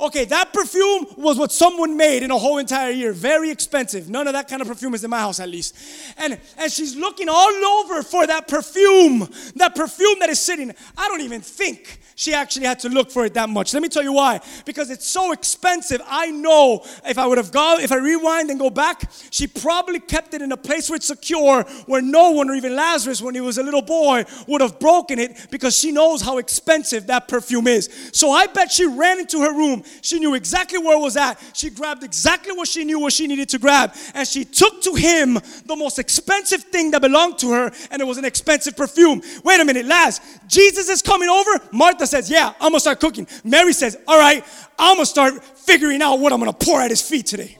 [0.00, 3.12] Okay, that perfume was what someone made in a whole entire year.
[3.12, 4.08] Very expensive.
[4.08, 5.76] None of that kind of perfume is in my house, at least.
[6.16, 10.72] And, and she's looking all over for that perfume, that perfume that is sitting.
[10.96, 13.72] I don't even think she actually had to look for it that much.
[13.72, 14.40] Let me tell you why.
[14.66, 16.02] Because it's so expensive.
[16.06, 20.00] I know if I would have gone, if I rewind and go back, she probably
[20.00, 23.34] kept it in a place where it's secure, where no one, or even Lazarus, when
[23.34, 27.26] he was a little boy, would have broken it because she knows how expensive that
[27.26, 27.88] perfume is.
[28.12, 29.82] So I bet she ran into her room.
[30.02, 31.40] She knew exactly where it was at.
[31.54, 33.94] She grabbed exactly what she knew what she needed to grab.
[34.12, 38.04] And she took to him the most expensive thing that belonged to her, and it
[38.04, 39.22] was an expensive perfume.
[39.42, 40.20] Wait a minute, Laz.
[40.46, 41.50] Jesus is coming over.
[41.72, 43.26] Martha says, Yeah, I'm gonna start cooking.
[43.44, 44.44] Mary says, All right,
[44.78, 47.56] I'm gonna start figuring out what I'm gonna pour at his feet today.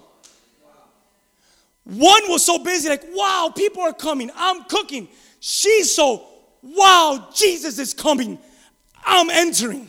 [1.84, 4.30] One was so busy, like, wow, people are coming.
[4.36, 5.08] I'm cooking.
[5.40, 6.24] She's so,
[6.62, 8.38] wow, Jesus is coming.
[9.04, 9.88] I'm entering.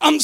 [0.00, 0.16] I'm,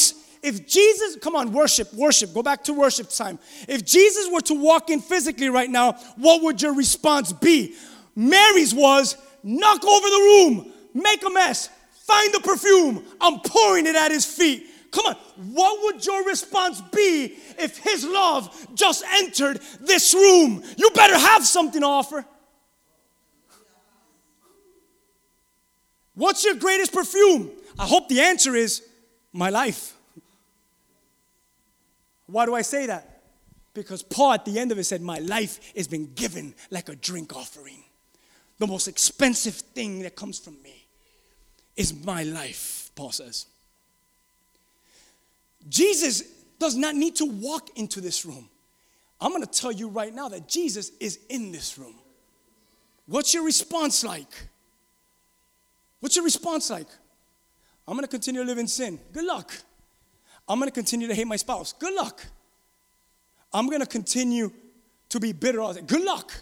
[0.42, 3.38] if Jesus, come on, worship, worship, go back to worship time.
[3.66, 7.74] If Jesus were to walk in physically right now, what would your response be?
[8.14, 11.70] Mary's was, knock over the room, make a mess,
[12.06, 14.66] find the perfume, I'm pouring it at his feet.
[14.90, 15.14] Come on,
[15.52, 20.62] what would your response be if his love just entered this room?
[20.76, 22.24] You better have something to offer.
[26.14, 27.50] What's your greatest perfume?
[27.76, 28.82] I hope the answer is
[29.32, 29.94] my life.
[32.26, 33.22] Why do I say that?
[33.74, 36.94] Because Paul at the end of it said, My life has been given like a
[36.94, 37.82] drink offering.
[38.58, 40.83] The most expensive thing that comes from me
[41.76, 43.46] is my life, Paul says.
[45.68, 46.22] Jesus
[46.58, 48.48] does not need to walk into this room.
[49.20, 51.94] I'm gonna tell you right now that Jesus is in this room.
[53.06, 54.32] What's your response like?
[56.00, 56.88] What's your response like?
[57.86, 58.98] I'm gonna continue to live in sin.
[59.12, 59.52] Good luck.
[60.48, 61.72] I'm gonna continue to hate my spouse.
[61.72, 62.24] Good luck.
[63.52, 64.52] I'm gonna continue
[65.08, 65.60] to be bitter.
[65.86, 66.32] Good luck.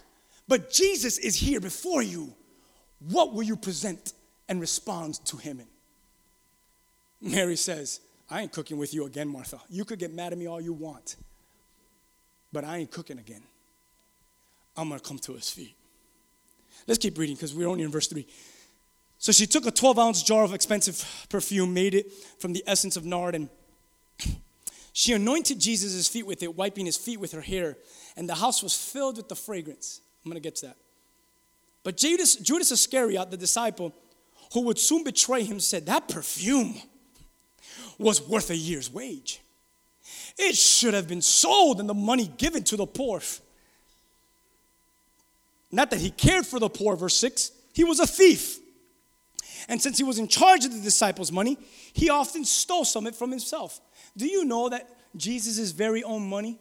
[0.49, 2.35] But Jesus is here before you.
[3.09, 4.13] What will you present
[4.53, 5.63] and responds to him?
[7.23, 9.59] Mary says, I ain't cooking with you again, Martha.
[9.71, 11.17] You could get mad at me all you want,
[12.53, 13.43] but I ain't cooking again.
[14.77, 15.75] I'm gonna come to his feet.
[16.87, 18.27] Let's keep reading because we're only in verse 3.
[19.17, 22.97] So she took a 12 ounce jar of expensive perfume, made it from the essence
[22.99, 23.49] of nard, and
[24.93, 27.79] she anointed Jesus' feet with it, wiping his feet with her hair,
[28.19, 30.03] and the house was filled with the fragrance.
[30.25, 30.77] I'm gonna get to that.
[31.85, 33.95] But Judas, Judas Iscariot, the disciple
[34.53, 36.75] who would soon betray him, said, That perfume
[37.99, 39.41] was worth a year's wage.
[40.39, 43.21] It should have been sold and the money given to the poor.
[45.71, 48.59] Not that he cared for the poor, verse 6, he was a thief.
[49.69, 51.57] And since he was in charge of the disciples' money,
[51.93, 53.81] he often stole some of it from himself.
[54.17, 56.59] Do you know that Jesus' very own money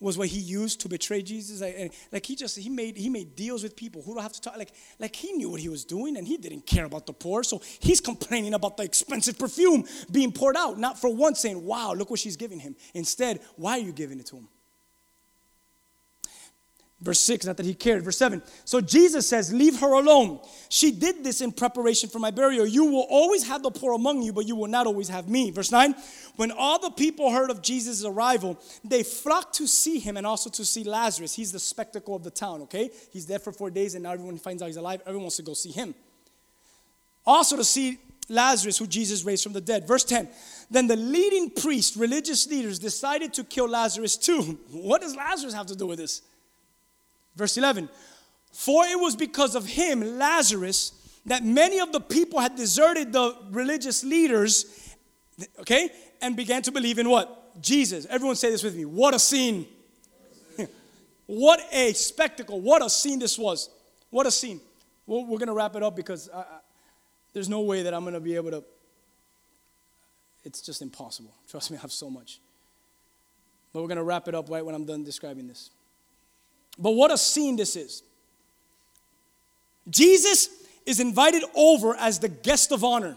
[0.00, 1.60] was what he used to betray Jesus?
[1.60, 4.32] Like, and- like he just he made he made deals with people who don't have
[4.32, 4.56] to talk.
[4.56, 7.42] Like like he knew what he was doing and he didn't care about the poor.
[7.42, 11.92] So he's complaining about the expensive perfume being poured out, not for once saying, "Wow,
[11.94, 14.48] look what she's giving him." Instead, why are you giving it to him?
[17.02, 18.04] Verse 6, not that he cared.
[18.04, 18.42] Verse 7.
[18.66, 20.38] So Jesus says, Leave her alone.
[20.68, 22.66] She did this in preparation for my burial.
[22.66, 25.50] You will always have the poor among you, but you will not always have me.
[25.50, 25.94] Verse 9.
[26.36, 30.50] When all the people heard of Jesus' arrival, they flocked to see him and also
[30.50, 31.34] to see Lazarus.
[31.34, 32.90] He's the spectacle of the town, okay?
[33.10, 35.00] He's dead for four days, and now everyone finds out he's alive.
[35.02, 35.94] Everyone wants to go see him.
[37.24, 39.88] Also to see Lazarus, who Jesus raised from the dead.
[39.88, 40.28] Verse 10.
[40.70, 44.58] Then the leading priest, religious leaders, decided to kill Lazarus too.
[44.70, 46.22] What does Lazarus have to do with this?
[47.36, 47.88] Verse 11
[48.52, 50.92] For it was because of him, Lazarus,
[51.26, 54.96] that many of the people had deserted the religious leaders,
[55.60, 55.90] okay,
[56.20, 57.62] and began to believe in what?
[57.62, 58.06] Jesus.
[58.08, 58.84] Everyone say this with me.
[58.84, 59.66] What a scene.
[61.26, 62.60] what a spectacle.
[62.60, 63.68] What a scene this was.
[64.10, 64.60] What a scene.
[65.06, 66.44] Well, we're going to wrap it up because I, I,
[67.32, 68.64] there's no way that I'm going to be able to.
[70.44, 71.34] It's just impossible.
[71.48, 72.40] Trust me, I have so much.
[73.72, 75.70] But we're going to wrap it up right when I'm done describing this.
[76.78, 78.02] But what a scene this is.
[79.88, 80.48] Jesus
[80.86, 83.16] is invited over as the guest of honor.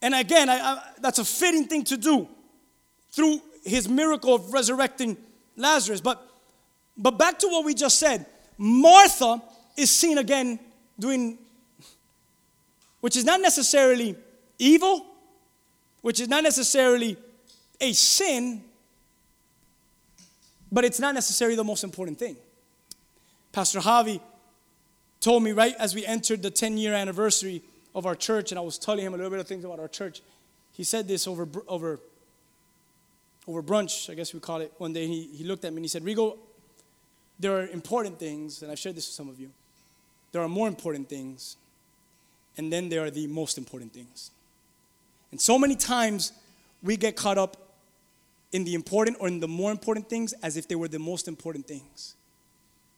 [0.00, 2.28] And again, I, I, that's a fitting thing to do
[3.10, 5.16] through his miracle of resurrecting
[5.56, 6.00] Lazarus.
[6.00, 6.22] But,
[6.96, 9.42] but back to what we just said Martha
[9.76, 10.58] is seen again
[10.98, 11.38] doing,
[13.00, 14.16] which is not necessarily
[14.58, 15.06] evil,
[16.02, 17.16] which is not necessarily
[17.80, 18.62] a sin,
[20.70, 22.36] but it's not necessarily the most important thing.
[23.52, 24.20] Pastor Javi
[25.20, 27.62] told me right as we entered the 10 year anniversary
[27.94, 29.88] of our church, and I was telling him a little bit of things about our
[29.88, 30.22] church.
[30.72, 31.98] He said this over, over,
[33.46, 35.06] over brunch, I guess we call it, one day.
[35.06, 36.38] He, he looked at me and he said, Rigo,
[37.38, 39.50] there are important things, and I've shared this with some of you.
[40.32, 41.56] There are more important things,
[42.56, 44.30] and then there are the most important things.
[45.30, 46.32] And so many times
[46.82, 47.56] we get caught up
[48.52, 51.28] in the important or in the more important things as if they were the most
[51.28, 52.14] important things.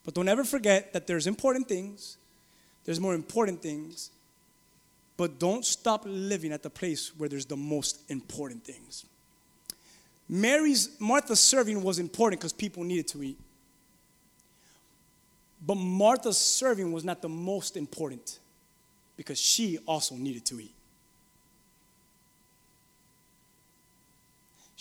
[0.05, 2.17] But don't ever forget that there's important things,
[2.85, 4.11] there's more important things,
[5.17, 9.05] but don't stop living at the place where there's the most important things.
[10.29, 13.39] Mary's, Martha's serving was important because people needed to eat.
[15.67, 18.39] But Martha's serving was not the most important
[19.17, 20.75] because she also needed to eat.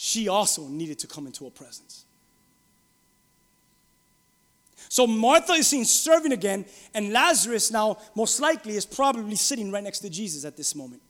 [0.02, 2.06] She also needed to come into a presence.
[4.88, 9.84] So Martha is seen serving again, and Lazarus now, most likely, is probably sitting right
[9.84, 11.02] next to Jesus at this moment.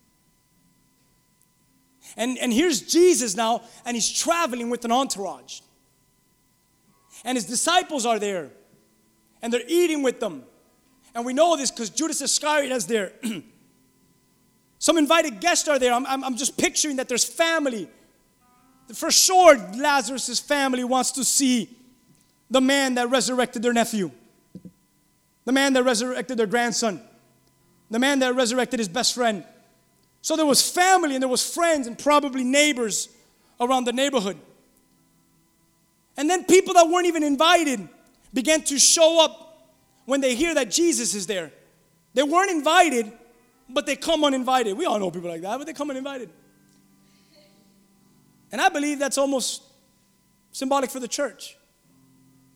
[2.18, 5.60] And, and here's Jesus now, and he's traveling with an entourage.
[7.24, 8.50] And his disciples are there,
[9.44, 10.42] and they're eating with them.
[11.14, 13.14] And we know this because Judas Iscariot is there.
[14.80, 15.94] Some invited guests are there.
[15.94, 17.88] I'm, I'm, I'm just picturing that there's family.
[18.94, 21.70] For sure, Lazarus' family wants to see
[22.50, 24.12] the man that resurrected their nephew,
[25.46, 27.02] the man that resurrected their grandson,
[27.92, 29.44] the man that resurrected his best friend.
[30.22, 33.10] So there was family and there was friends and probably neighbors
[33.60, 34.38] around the neighborhood.
[36.18, 37.88] And then people that weren't even invited
[38.34, 39.70] began to show up
[40.06, 41.52] when they hear that Jesus is there.
[42.14, 43.12] They weren't invited,
[43.70, 44.76] but they come uninvited.
[44.76, 46.30] We all know people like that, but they come uninvited.
[48.52, 49.64] And I believe that's almost
[50.52, 51.58] symbolic for the church.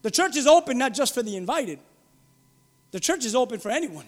[0.01, 1.79] The church is open not just for the invited,
[2.91, 4.05] the church is open for anyone.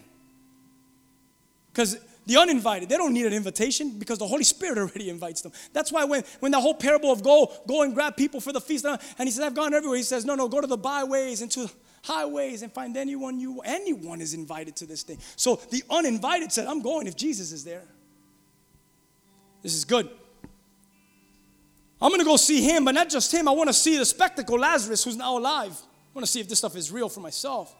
[1.72, 5.52] Because the uninvited, they don't need an invitation because the Holy Spirit already invites them.
[5.72, 8.60] That's why when, when the whole parable of go, go and grab people for the
[8.60, 9.96] feast, uh, and he says, I've gone everywhere.
[9.96, 11.70] He says, no, no, go to the byways and to
[12.02, 15.18] highways and find anyone you, anyone is invited to this thing.
[15.36, 17.84] So the uninvited said, I'm going if Jesus is there.
[19.62, 20.08] This is good.
[22.00, 23.48] I'm going to go see him, but not just him.
[23.48, 25.72] I want to see the spectacle, Lazarus, who's now alive.
[25.72, 27.74] I want to see if this stuff is real for myself.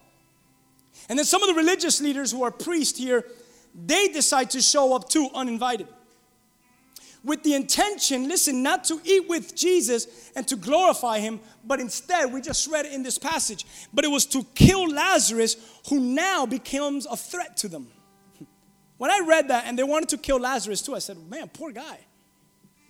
[1.09, 3.27] And then some of the religious leaders who are priests here,
[3.75, 5.89] they decide to show up too uninvited.
[7.23, 12.33] With the intention, listen, not to eat with Jesus and to glorify him, but instead,
[12.33, 15.57] we just read it in this passage, but it was to kill Lazarus,
[15.89, 17.89] who now becomes a threat to them.
[18.97, 21.71] When I read that and they wanted to kill Lazarus too, I said, man, poor
[21.71, 21.99] guy.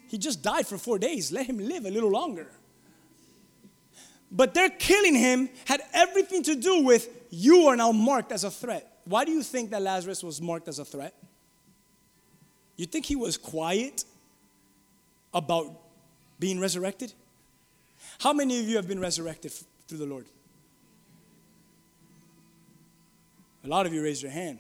[0.09, 1.33] He just died for four days.
[1.33, 2.47] Let him live a little longer.
[4.31, 8.51] But their killing him had everything to do with you are now marked as a
[8.51, 9.01] threat.
[9.05, 11.15] Why do you think that Lazarus was marked as a threat?
[12.77, 14.05] You think he was quiet
[15.33, 15.81] about
[16.39, 17.13] being resurrected?
[18.19, 19.53] How many of you have been resurrected
[19.87, 20.27] through the Lord?
[23.65, 24.59] A lot of you raised your hand.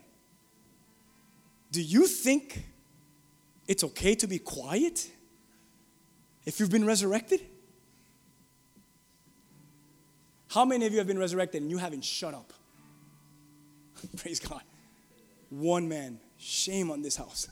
[1.70, 2.64] Do you think
[3.68, 5.10] it's okay to be quiet
[6.46, 7.40] if you've been resurrected?
[10.48, 12.52] How many of you have been resurrected and you haven't shut up?
[14.16, 14.62] Praise God.
[15.50, 16.18] One man.
[16.38, 17.48] Shame on this house.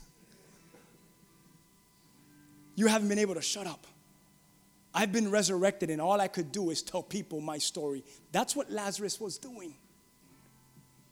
[2.75, 3.85] You haven't been able to shut up.
[4.93, 8.03] I've been resurrected, and all I could do is tell people my story.
[8.31, 9.73] That's what Lazarus was doing.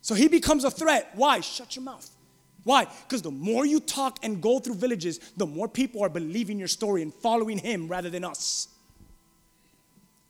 [0.02, 1.12] So he becomes a threat.
[1.16, 1.42] Why?
[1.42, 2.10] Shut your mouth.
[2.64, 2.86] Why?
[2.86, 6.68] Because the more you talk and go through villages, the more people are believing your
[6.68, 8.70] story and following him rather than us.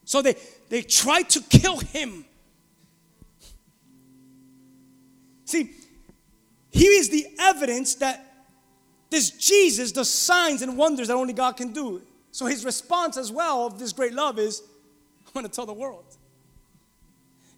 [0.05, 0.35] So they,
[0.69, 2.25] they tried to kill him.
[5.45, 5.71] See,
[6.71, 8.25] he is the evidence that
[9.11, 12.01] this Jesus does signs and wonders that only God can do.
[12.31, 14.63] So his response as well of this great love is,
[15.27, 16.17] I'm going to tell the world.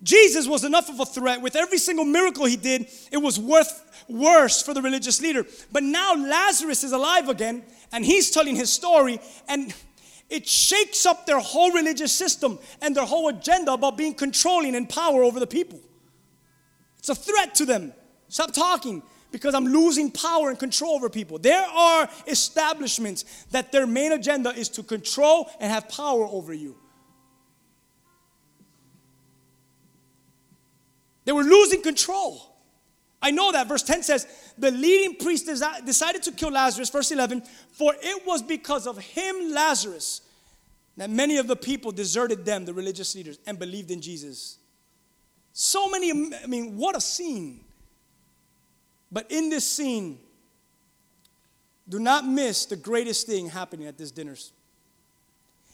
[0.06, 1.41] Jesus was enough of a threat.
[1.41, 5.44] With every single miracle he did, it was worth worse for the religious leader.
[5.72, 9.74] But now Lazarus is alive again, and he's telling his story, and
[10.30, 14.88] it shakes up their whole religious system and their whole agenda about being controlling and
[14.88, 15.80] power over the people.
[17.00, 17.91] It's a threat to them.
[18.30, 21.39] Stop talking because I'm losing power and control over people.
[21.39, 26.76] There are establishments that their main agenda is to control and have power over you.
[31.25, 32.55] They were losing control.
[33.21, 33.67] I know that.
[33.67, 38.43] Verse 10 says, The leading priest decided to kill Lazarus, verse 11, for it was
[38.43, 40.21] because of him, Lazarus,
[40.97, 44.57] that many of the people deserted them, the religious leaders, and believed in Jesus.
[45.53, 47.61] So many, I mean, what a scene.
[49.11, 50.19] But in this scene,
[51.88, 54.35] do not miss the greatest thing happening at this dinner.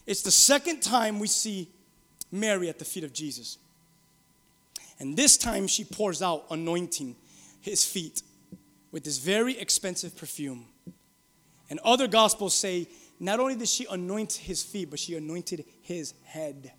[0.05, 1.69] It's the second time we see
[2.31, 3.57] Mary at the feet of Jesus.
[5.01, 7.15] And this time she pours out anointing
[7.59, 8.21] his feet
[8.91, 10.67] with this very expensive perfume.
[11.71, 12.87] And other gospels say
[13.19, 16.73] not only did she anoint his feet, but she anointed his head.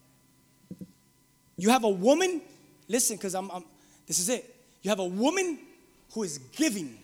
[1.56, 2.40] You have a woman,
[2.86, 3.64] listen, because I'm, I'm,
[4.06, 4.54] this is it.
[4.82, 5.58] You have a woman
[6.12, 6.98] who is giving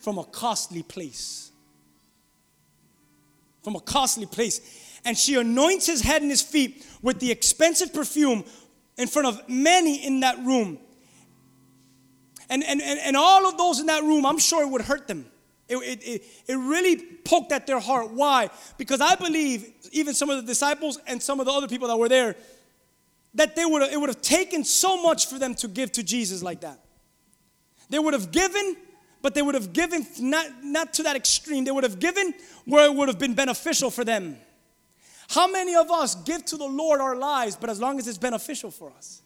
[0.00, 1.50] from a costly place.
[3.62, 4.62] From a costly place.
[5.04, 8.42] And she anoints his head and his feet with the expensive perfume
[8.96, 10.78] in front of many in that room.
[12.48, 15.08] And, and, and, and all of those in that room, I'm sure it would hurt
[15.08, 15.26] them.
[15.66, 18.10] It, it, it, it really poked at their heart.
[18.10, 18.50] Why?
[18.76, 21.96] Because I believe, even some of the disciples and some of the other people that
[21.96, 22.36] were there,
[23.34, 26.02] that they would have, it would have taken so much for them to give to
[26.02, 26.80] Jesus like that.
[27.88, 28.76] They would have given,
[29.22, 31.64] but they would have given not, not to that extreme.
[31.64, 32.34] They would have given
[32.66, 34.36] where it would have been beneficial for them.
[35.28, 38.18] How many of us give to the Lord our lives, but as long as it's
[38.18, 39.22] beneficial for us?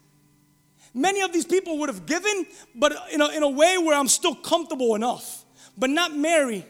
[0.95, 4.09] Many of these people would have given, but in a, in a way where I'm
[4.09, 5.45] still comfortable enough,
[5.77, 6.65] but not Mary.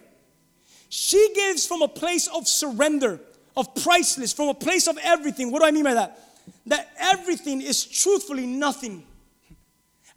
[0.89, 3.21] She gives from a place of surrender,
[3.57, 5.53] of priceless, from a place of everything.
[5.53, 6.19] What do I mean by that?
[6.67, 9.05] That everything is truthfully nothing.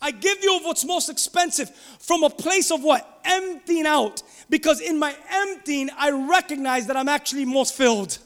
[0.01, 3.21] I give you of what's most expensive from a place of what?
[3.23, 4.23] Emptying out.
[4.49, 8.17] Because in my emptying, I recognize that I'm actually most filled.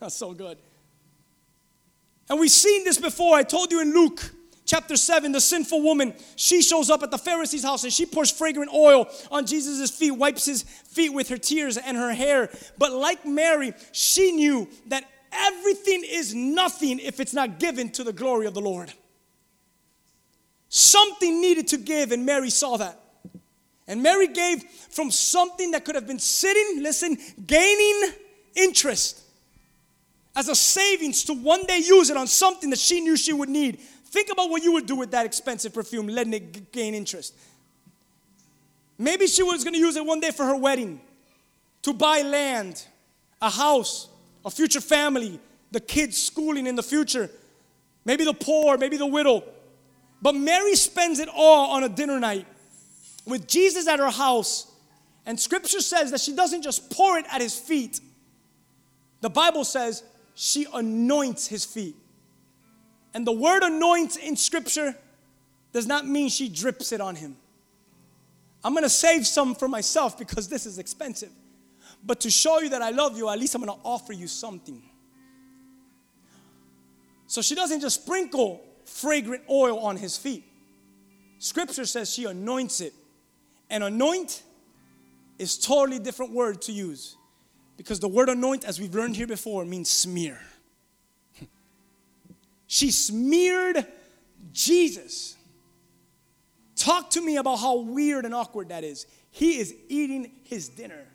[0.00, 0.58] That's so good.
[2.28, 3.36] And we've seen this before.
[3.36, 4.32] I told you in Luke
[4.64, 8.30] chapter 7, the sinful woman, she shows up at the Pharisee's house and she pours
[8.30, 12.50] fragrant oil on Jesus' feet, wipes his feet with her tears and her hair.
[12.78, 18.12] But like Mary, she knew that everything is nothing if it's not given to the
[18.12, 18.92] glory of the Lord.
[20.68, 23.00] Something needed to give, and Mary saw that.
[23.86, 28.12] And Mary gave from something that could have been sitting, listen, gaining
[28.56, 29.23] interest
[30.36, 33.48] as a savings to one day use it on something that she knew she would
[33.48, 33.80] need.
[34.06, 37.34] Think about what you would do with that expensive perfume, letting it gain interest.
[38.98, 41.00] Maybe she was going to use it one day for her wedding,
[41.82, 42.84] to buy land,
[43.42, 44.08] a house,
[44.44, 47.28] a future family, the kids schooling in the future,
[48.04, 49.42] maybe the poor, maybe the widow.
[50.22, 52.46] But Mary spends it all on a dinner night
[53.26, 54.70] with Jesus at her house.
[55.26, 58.00] And scripture says that she doesn't just pour it at his feet.
[59.20, 60.02] The Bible says
[60.34, 61.96] she anoints his feet.
[63.12, 64.96] And the word anoint in scripture
[65.72, 67.36] does not mean she drips it on him.
[68.62, 71.30] I'm gonna save some for myself because this is expensive.
[72.04, 74.82] But to show you that I love you, at least I'm gonna offer you something.
[77.26, 80.44] So she doesn't just sprinkle fragrant oil on his feet.
[81.38, 82.94] Scripture says she anoints it.
[83.70, 84.42] And anoint
[85.38, 87.16] is totally different word to use.
[87.76, 90.38] Because the word anoint, as we've learned here before, means smear.
[92.66, 93.86] she smeared
[94.52, 95.36] Jesus.
[96.76, 99.06] Talk to me about how weird and awkward that is.
[99.30, 101.06] He is eating his dinner,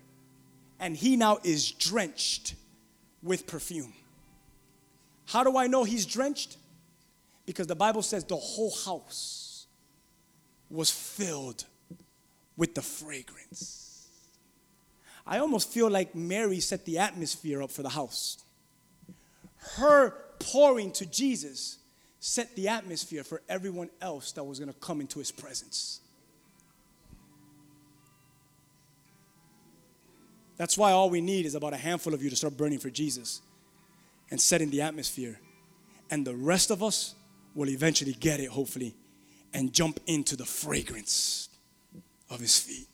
[0.78, 2.54] and he now is drenched
[3.22, 3.92] with perfume.
[5.26, 6.56] How do I know he's drenched?
[7.46, 9.66] Because the Bible says the whole house
[10.68, 11.64] was filled
[12.56, 13.89] with the fragrance.
[15.30, 18.38] I almost feel like Mary set the atmosphere up for the house.
[19.76, 21.78] Her pouring to Jesus
[22.18, 26.00] set the atmosphere for everyone else that was going to come into his presence.
[30.56, 32.90] That's why all we need is about a handful of you to start burning for
[32.90, 33.40] Jesus
[34.32, 35.38] and setting the atmosphere.
[36.10, 37.14] And the rest of us
[37.54, 38.96] will eventually get it, hopefully,
[39.54, 41.48] and jump into the fragrance
[42.28, 42.89] of his feet.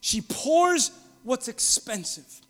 [0.00, 0.90] She pours
[1.22, 2.40] what's expensive.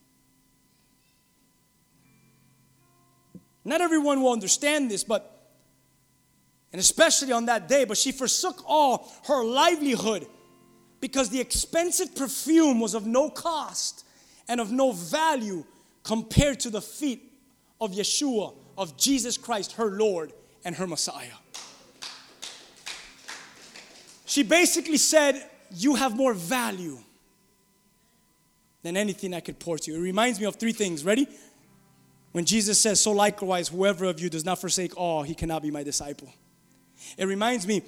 [3.65, 5.53] Not everyone will understand this, but,
[6.73, 10.27] and especially on that day, but she forsook all her livelihood
[11.01, 14.05] because the expensive perfume was of no cost
[14.49, 15.65] and of no value
[16.03, 17.33] compared to the feet
[17.81, 20.33] of Yeshua, of Jesus Christ, her Lord
[20.65, 21.33] and her Messiah.
[24.27, 26.99] She basically said, You have more value
[28.83, 29.99] than anything I could pour to you.
[29.99, 31.05] It reminds me of three things.
[31.05, 31.29] Ready?
[32.33, 35.71] When Jesus says, So likewise, whoever of you does not forsake all, he cannot be
[35.71, 36.33] my disciple.
[37.17, 37.83] It reminds me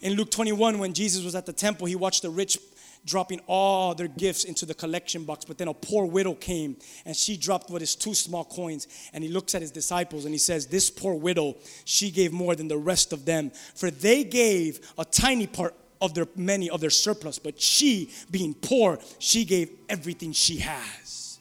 [0.00, 2.58] in Luke 21 when Jesus was at the temple, he watched the rich
[3.04, 5.44] dropping all their gifts into the collection box.
[5.44, 8.86] But then a poor widow came and she dropped what is two small coins.
[9.12, 12.54] And he looks at his disciples and he says, This poor widow, she gave more
[12.54, 16.80] than the rest of them, for they gave a tiny part of their many of
[16.80, 21.38] their surplus, but she, being poor, she gave everything she has.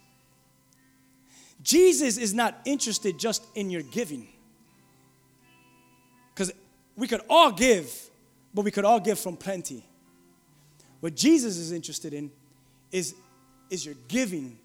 [1.61, 4.27] Jesus is not interested just in your giving.
[6.33, 6.53] Because
[6.95, 7.91] we could all give,
[8.53, 9.83] but we could all give from plenty.
[10.99, 12.31] What Jesus is interested in
[12.91, 13.15] is,
[13.69, 14.57] is your giving.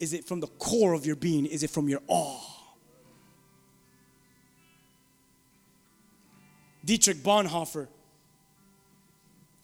[0.00, 1.46] Is it from the core of your being?
[1.46, 2.40] Is it from your awe?
[6.84, 7.88] Dietrich Bonhoeffer,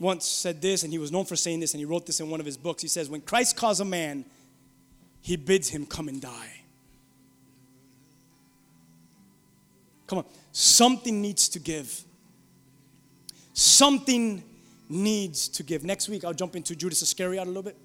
[0.00, 2.30] once said this, and he was known for saying this, and he wrote this in
[2.30, 2.80] one of his books.
[2.82, 4.24] He says, When Christ calls a man,
[5.20, 6.62] he bids him come and die.
[10.06, 10.24] Come on.
[10.50, 12.02] Something needs to give.
[13.52, 14.42] Something
[14.88, 15.84] needs to give.
[15.84, 17.76] Next week, I'll jump into Judas Iscariot a little bit.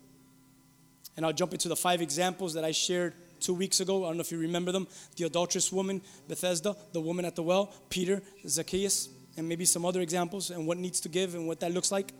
[1.17, 4.05] And I'll jump into the five examples that I shared two weeks ago.
[4.05, 4.87] I don't know if you remember them
[5.17, 10.01] the adulterous woman, Bethesda, the woman at the well, Peter, Zacchaeus, and maybe some other
[10.01, 12.13] examples and what needs to give and what that looks like.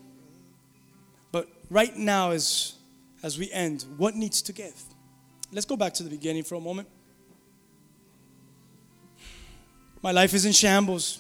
[1.32, 2.74] But right now, as,
[3.24, 4.82] as we end, what needs to give?
[5.52, 6.88] Let's go back to the beginning for a moment.
[10.02, 11.20] My life is in shambles.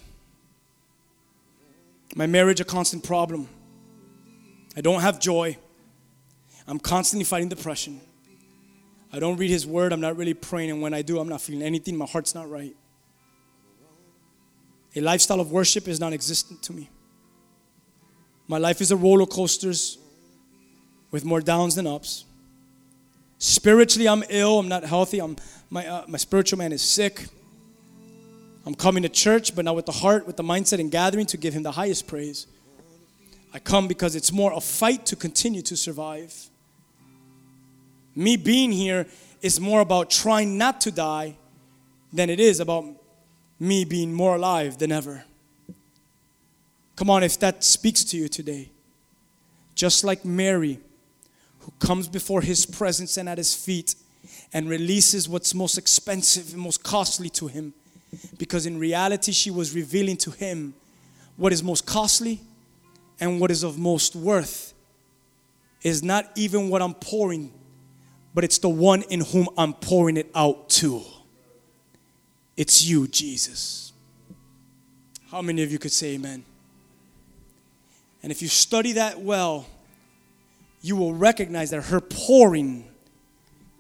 [2.15, 3.47] My marriage a constant problem.
[4.77, 5.57] I don't have joy.
[6.67, 7.99] I'm constantly fighting depression.
[9.11, 9.93] I don't read his word.
[9.93, 10.71] I'm not really praying.
[10.71, 11.95] And when I do, I'm not feeling anything.
[11.95, 12.75] My heart's not right.
[14.95, 16.89] A lifestyle of worship is non existent to me.
[18.47, 19.97] My life is a roller coasters
[21.11, 22.25] with more downs than ups.
[23.37, 24.59] Spiritually, I'm ill.
[24.59, 25.19] I'm not healthy.
[25.19, 25.35] I'm,
[25.69, 27.25] my, uh, my spiritual man is sick.
[28.65, 31.37] I'm coming to church, but not with the heart, with the mindset and gathering to
[31.37, 32.47] give him the highest praise.
[33.53, 36.33] I come because it's more a fight to continue to survive.
[38.15, 39.05] Me being here
[39.41, 41.35] is more about trying not to die
[42.11, 42.85] than it is about
[43.67, 45.23] me being more alive than ever.
[46.95, 48.69] Come on, if that speaks to you today.
[49.73, 50.79] Just like Mary,
[51.59, 53.95] who comes before his presence and at his feet
[54.53, 57.73] and releases what's most expensive and most costly to him
[58.37, 60.73] because in reality she was revealing to him
[61.37, 62.39] what is most costly
[63.19, 64.73] and what is of most worth
[65.83, 67.53] is not even what I'm pouring,
[68.33, 71.03] but it's the one in whom I'm pouring it out to.
[72.57, 73.93] It's you, Jesus.
[75.29, 76.43] How many of you could say amen?
[78.23, 79.67] And if you study that well,
[80.81, 82.87] you will recognize that her pouring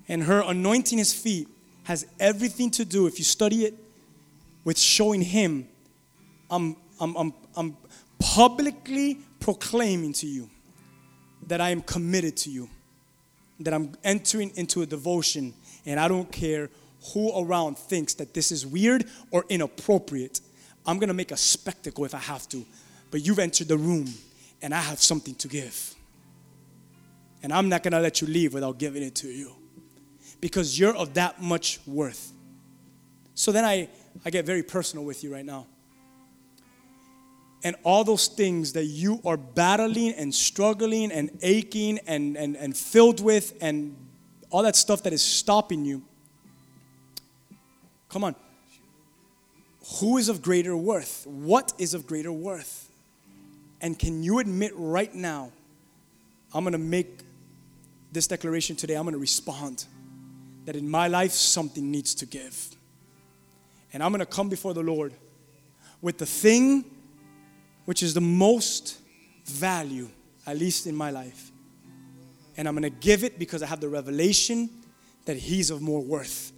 [0.07, 1.47] and her anointing his feet
[1.83, 3.75] has everything to do, if you study it,
[4.63, 5.67] with showing him,
[6.49, 7.77] I'm, I'm, I'm, I'm
[8.19, 10.49] publicly proclaiming to you
[11.47, 12.69] that I am committed to you,
[13.59, 15.53] that I'm entering into a devotion,
[15.85, 16.69] and I don't care
[17.13, 20.41] who around thinks that this is weird or inappropriate.
[20.85, 22.65] I'm gonna make a spectacle if I have to,
[23.11, 24.07] but you've entered the room
[24.61, 25.93] and I have something to give.
[27.43, 29.55] And I'm not gonna let you leave without giving it to you
[30.41, 32.31] because you're of that much worth.
[33.35, 33.89] So then I
[34.23, 35.67] I get very personal with you right now.
[37.63, 42.77] And all those things that you are battling and struggling and aching and, and, and
[42.77, 43.97] filled with, and
[44.51, 46.03] all that stuff that is stopping you.
[48.15, 48.35] Come on.
[49.99, 51.27] Who is of greater worth?
[51.27, 52.89] What is of greater worth?
[53.81, 55.51] And can you admit right now,
[56.53, 57.09] I'm going to make
[58.13, 59.83] this declaration today, I'm going to respond
[60.63, 62.77] that in my life something needs to give.
[63.91, 65.11] And I'm going to come before the Lord
[66.01, 66.85] with the thing
[67.83, 68.97] which is the most
[69.43, 70.07] value,
[70.47, 71.51] at least in my life.
[72.55, 74.69] And I'm going to give it because I have the revelation
[75.25, 76.53] that He's of more worth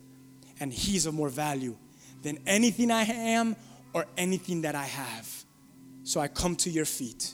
[0.60, 1.76] and He's of more value
[2.22, 3.56] than anything I am
[3.94, 5.46] or anything that I have.
[6.04, 7.34] So I come to your feet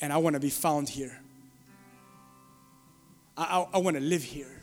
[0.00, 1.18] and I want to be found here.
[3.36, 4.60] I, I, I want to live here.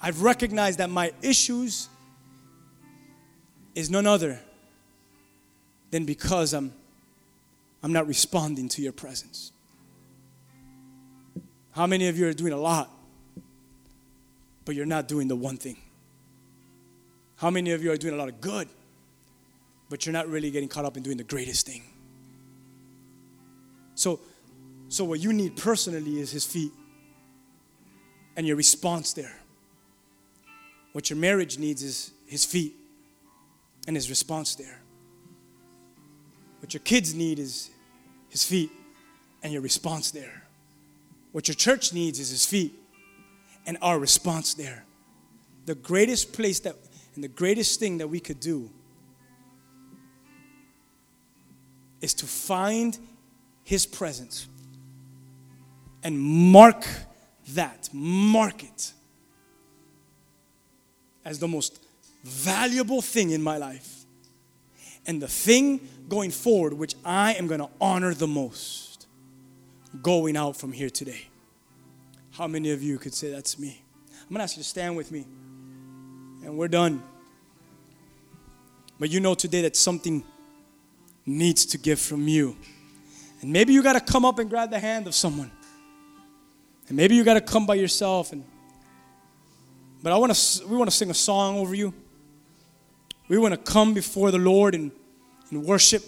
[0.00, 1.88] I've recognized that my issues
[3.74, 4.40] is none other
[5.90, 6.72] than because I'm,
[7.82, 9.52] I'm not responding to your presence.
[11.72, 12.90] How many of you are doing a lot,
[14.64, 15.76] but you're not doing the one thing?
[17.36, 18.68] How many of you are doing a lot of good,
[19.90, 21.82] but you're not really getting caught up in doing the greatest thing?
[23.94, 24.20] So,
[24.88, 26.72] so what you need personally is his feet
[28.36, 29.38] and your response there.
[30.92, 32.74] What your marriage needs is his feet
[33.86, 34.80] and his response there.
[36.60, 37.70] What your kids need is
[38.30, 38.70] his feet
[39.42, 40.42] and your response there.
[41.32, 42.74] What your church needs is his feet
[43.66, 44.84] and our response there.
[45.66, 46.76] The greatest place that
[47.16, 48.70] and the greatest thing that we could do
[52.00, 52.96] is to find
[53.64, 54.46] his presence
[56.04, 56.86] and mark
[57.48, 58.92] that, mark it
[61.24, 61.82] as the most
[62.22, 64.04] valuable thing in my life.
[65.06, 69.06] And the thing going forward, which I am going to honor the most,
[70.02, 71.26] going out from here today.
[72.32, 73.82] How many of you could say that's me?
[74.22, 75.24] I'm going to ask you to stand with me.
[76.46, 77.02] And we're done.
[79.00, 80.22] But you know today that something
[81.26, 82.56] needs to give from you.
[83.42, 85.50] And maybe you got to come up and grab the hand of someone.
[86.86, 88.44] And maybe you got to come by yourself and
[90.04, 91.92] but I want to we want to sing a song over you.
[93.26, 94.92] We want to come before the Lord and,
[95.50, 96.04] and worship.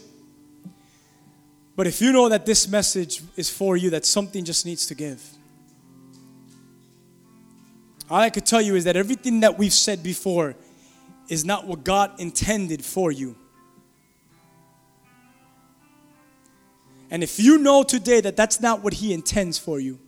[1.74, 4.94] But if you know that this message is for you, that something just needs to
[4.94, 5.20] give.
[8.10, 10.54] All I could tell you is that everything that we've said before
[11.28, 13.36] is not what God intended for you.
[17.10, 19.98] And if you know today that that's not what He intends for you,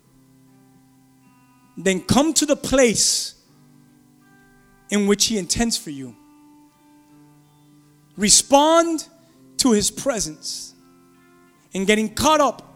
[1.76, 3.34] then come to the place
[4.90, 6.16] in which He intends for you.
[8.16, 9.06] Respond
[9.58, 10.74] to His presence
[11.74, 12.74] and getting caught up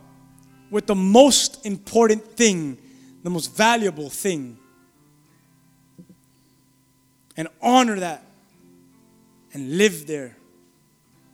[0.71, 2.79] with the most important thing,
[3.23, 4.59] the most valuable thing.
[7.37, 8.25] And honor that
[9.53, 10.37] and live there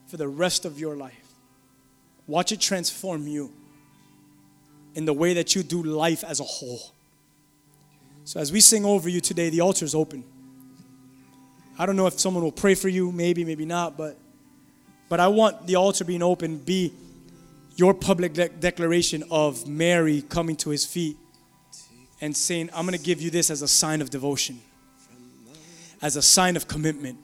[0.06, 1.34] for the rest of your life.
[2.26, 3.52] Watch it transform you
[4.94, 6.80] in the way that you do life as a whole.
[8.24, 10.24] So, as we sing over you today, the altar is open.
[11.78, 14.18] I don't know if someone will pray for you, maybe, maybe not, but,
[15.08, 16.92] but I want the altar being open be
[17.76, 21.16] your public de- declaration of Mary coming to his feet
[22.20, 24.60] and saying, I'm going to give you this as a sign of devotion,
[26.02, 27.18] as a sign of commitment.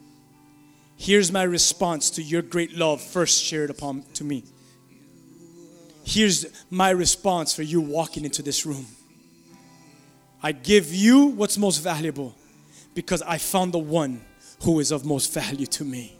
[0.97, 4.43] Here's my response to your great love first shared upon to me.
[6.03, 8.85] Here's my response for you walking into this room.
[10.41, 12.35] I give you what's most valuable
[12.93, 14.21] because I found the one
[14.63, 16.15] who is of most value to me.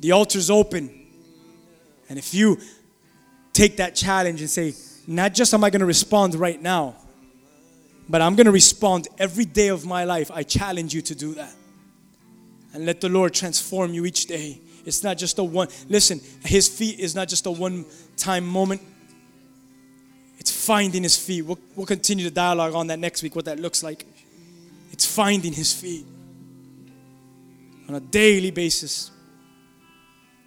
[0.00, 1.06] The altar's open.
[2.08, 2.58] And if you
[3.52, 4.74] take that challenge and say,
[5.06, 6.96] not just am I going to respond right now,
[8.08, 11.34] but I'm going to respond every day of my life, I challenge you to do
[11.34, 11.54] that.
[12.72, 14.60] And let the Lord transform you each day.
[14.84, 17.84] It's not just a one, listen, His feet is not just a one
[18.16, 18.82] time moment.
[20.38, 21.42] It's finding His feet.
[21.42, 24.06] We'll, we'll continue the dialogue on that next week, what that looks like.
[24.92, 26.06] It's finding His feet
[27.88, 29.10] on a daily basis.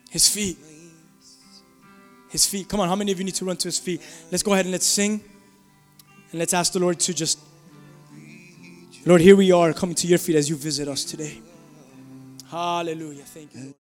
[0.09, 0.57] His feet.
[2.29, 2.67] His feet.
[2.67, 4.01] Come on, how many of you need to run to his feet?
[4.31, 5.23] Let's go ahead and let's sing.
[6.31, 7.39] And let's ask the Lord to just,
[9.05, 11.41] Lord, here we are coming to your feet as you visit us today.
[12.49, 13.23] Hallelujah.
[13.23, 13.73] Thank you.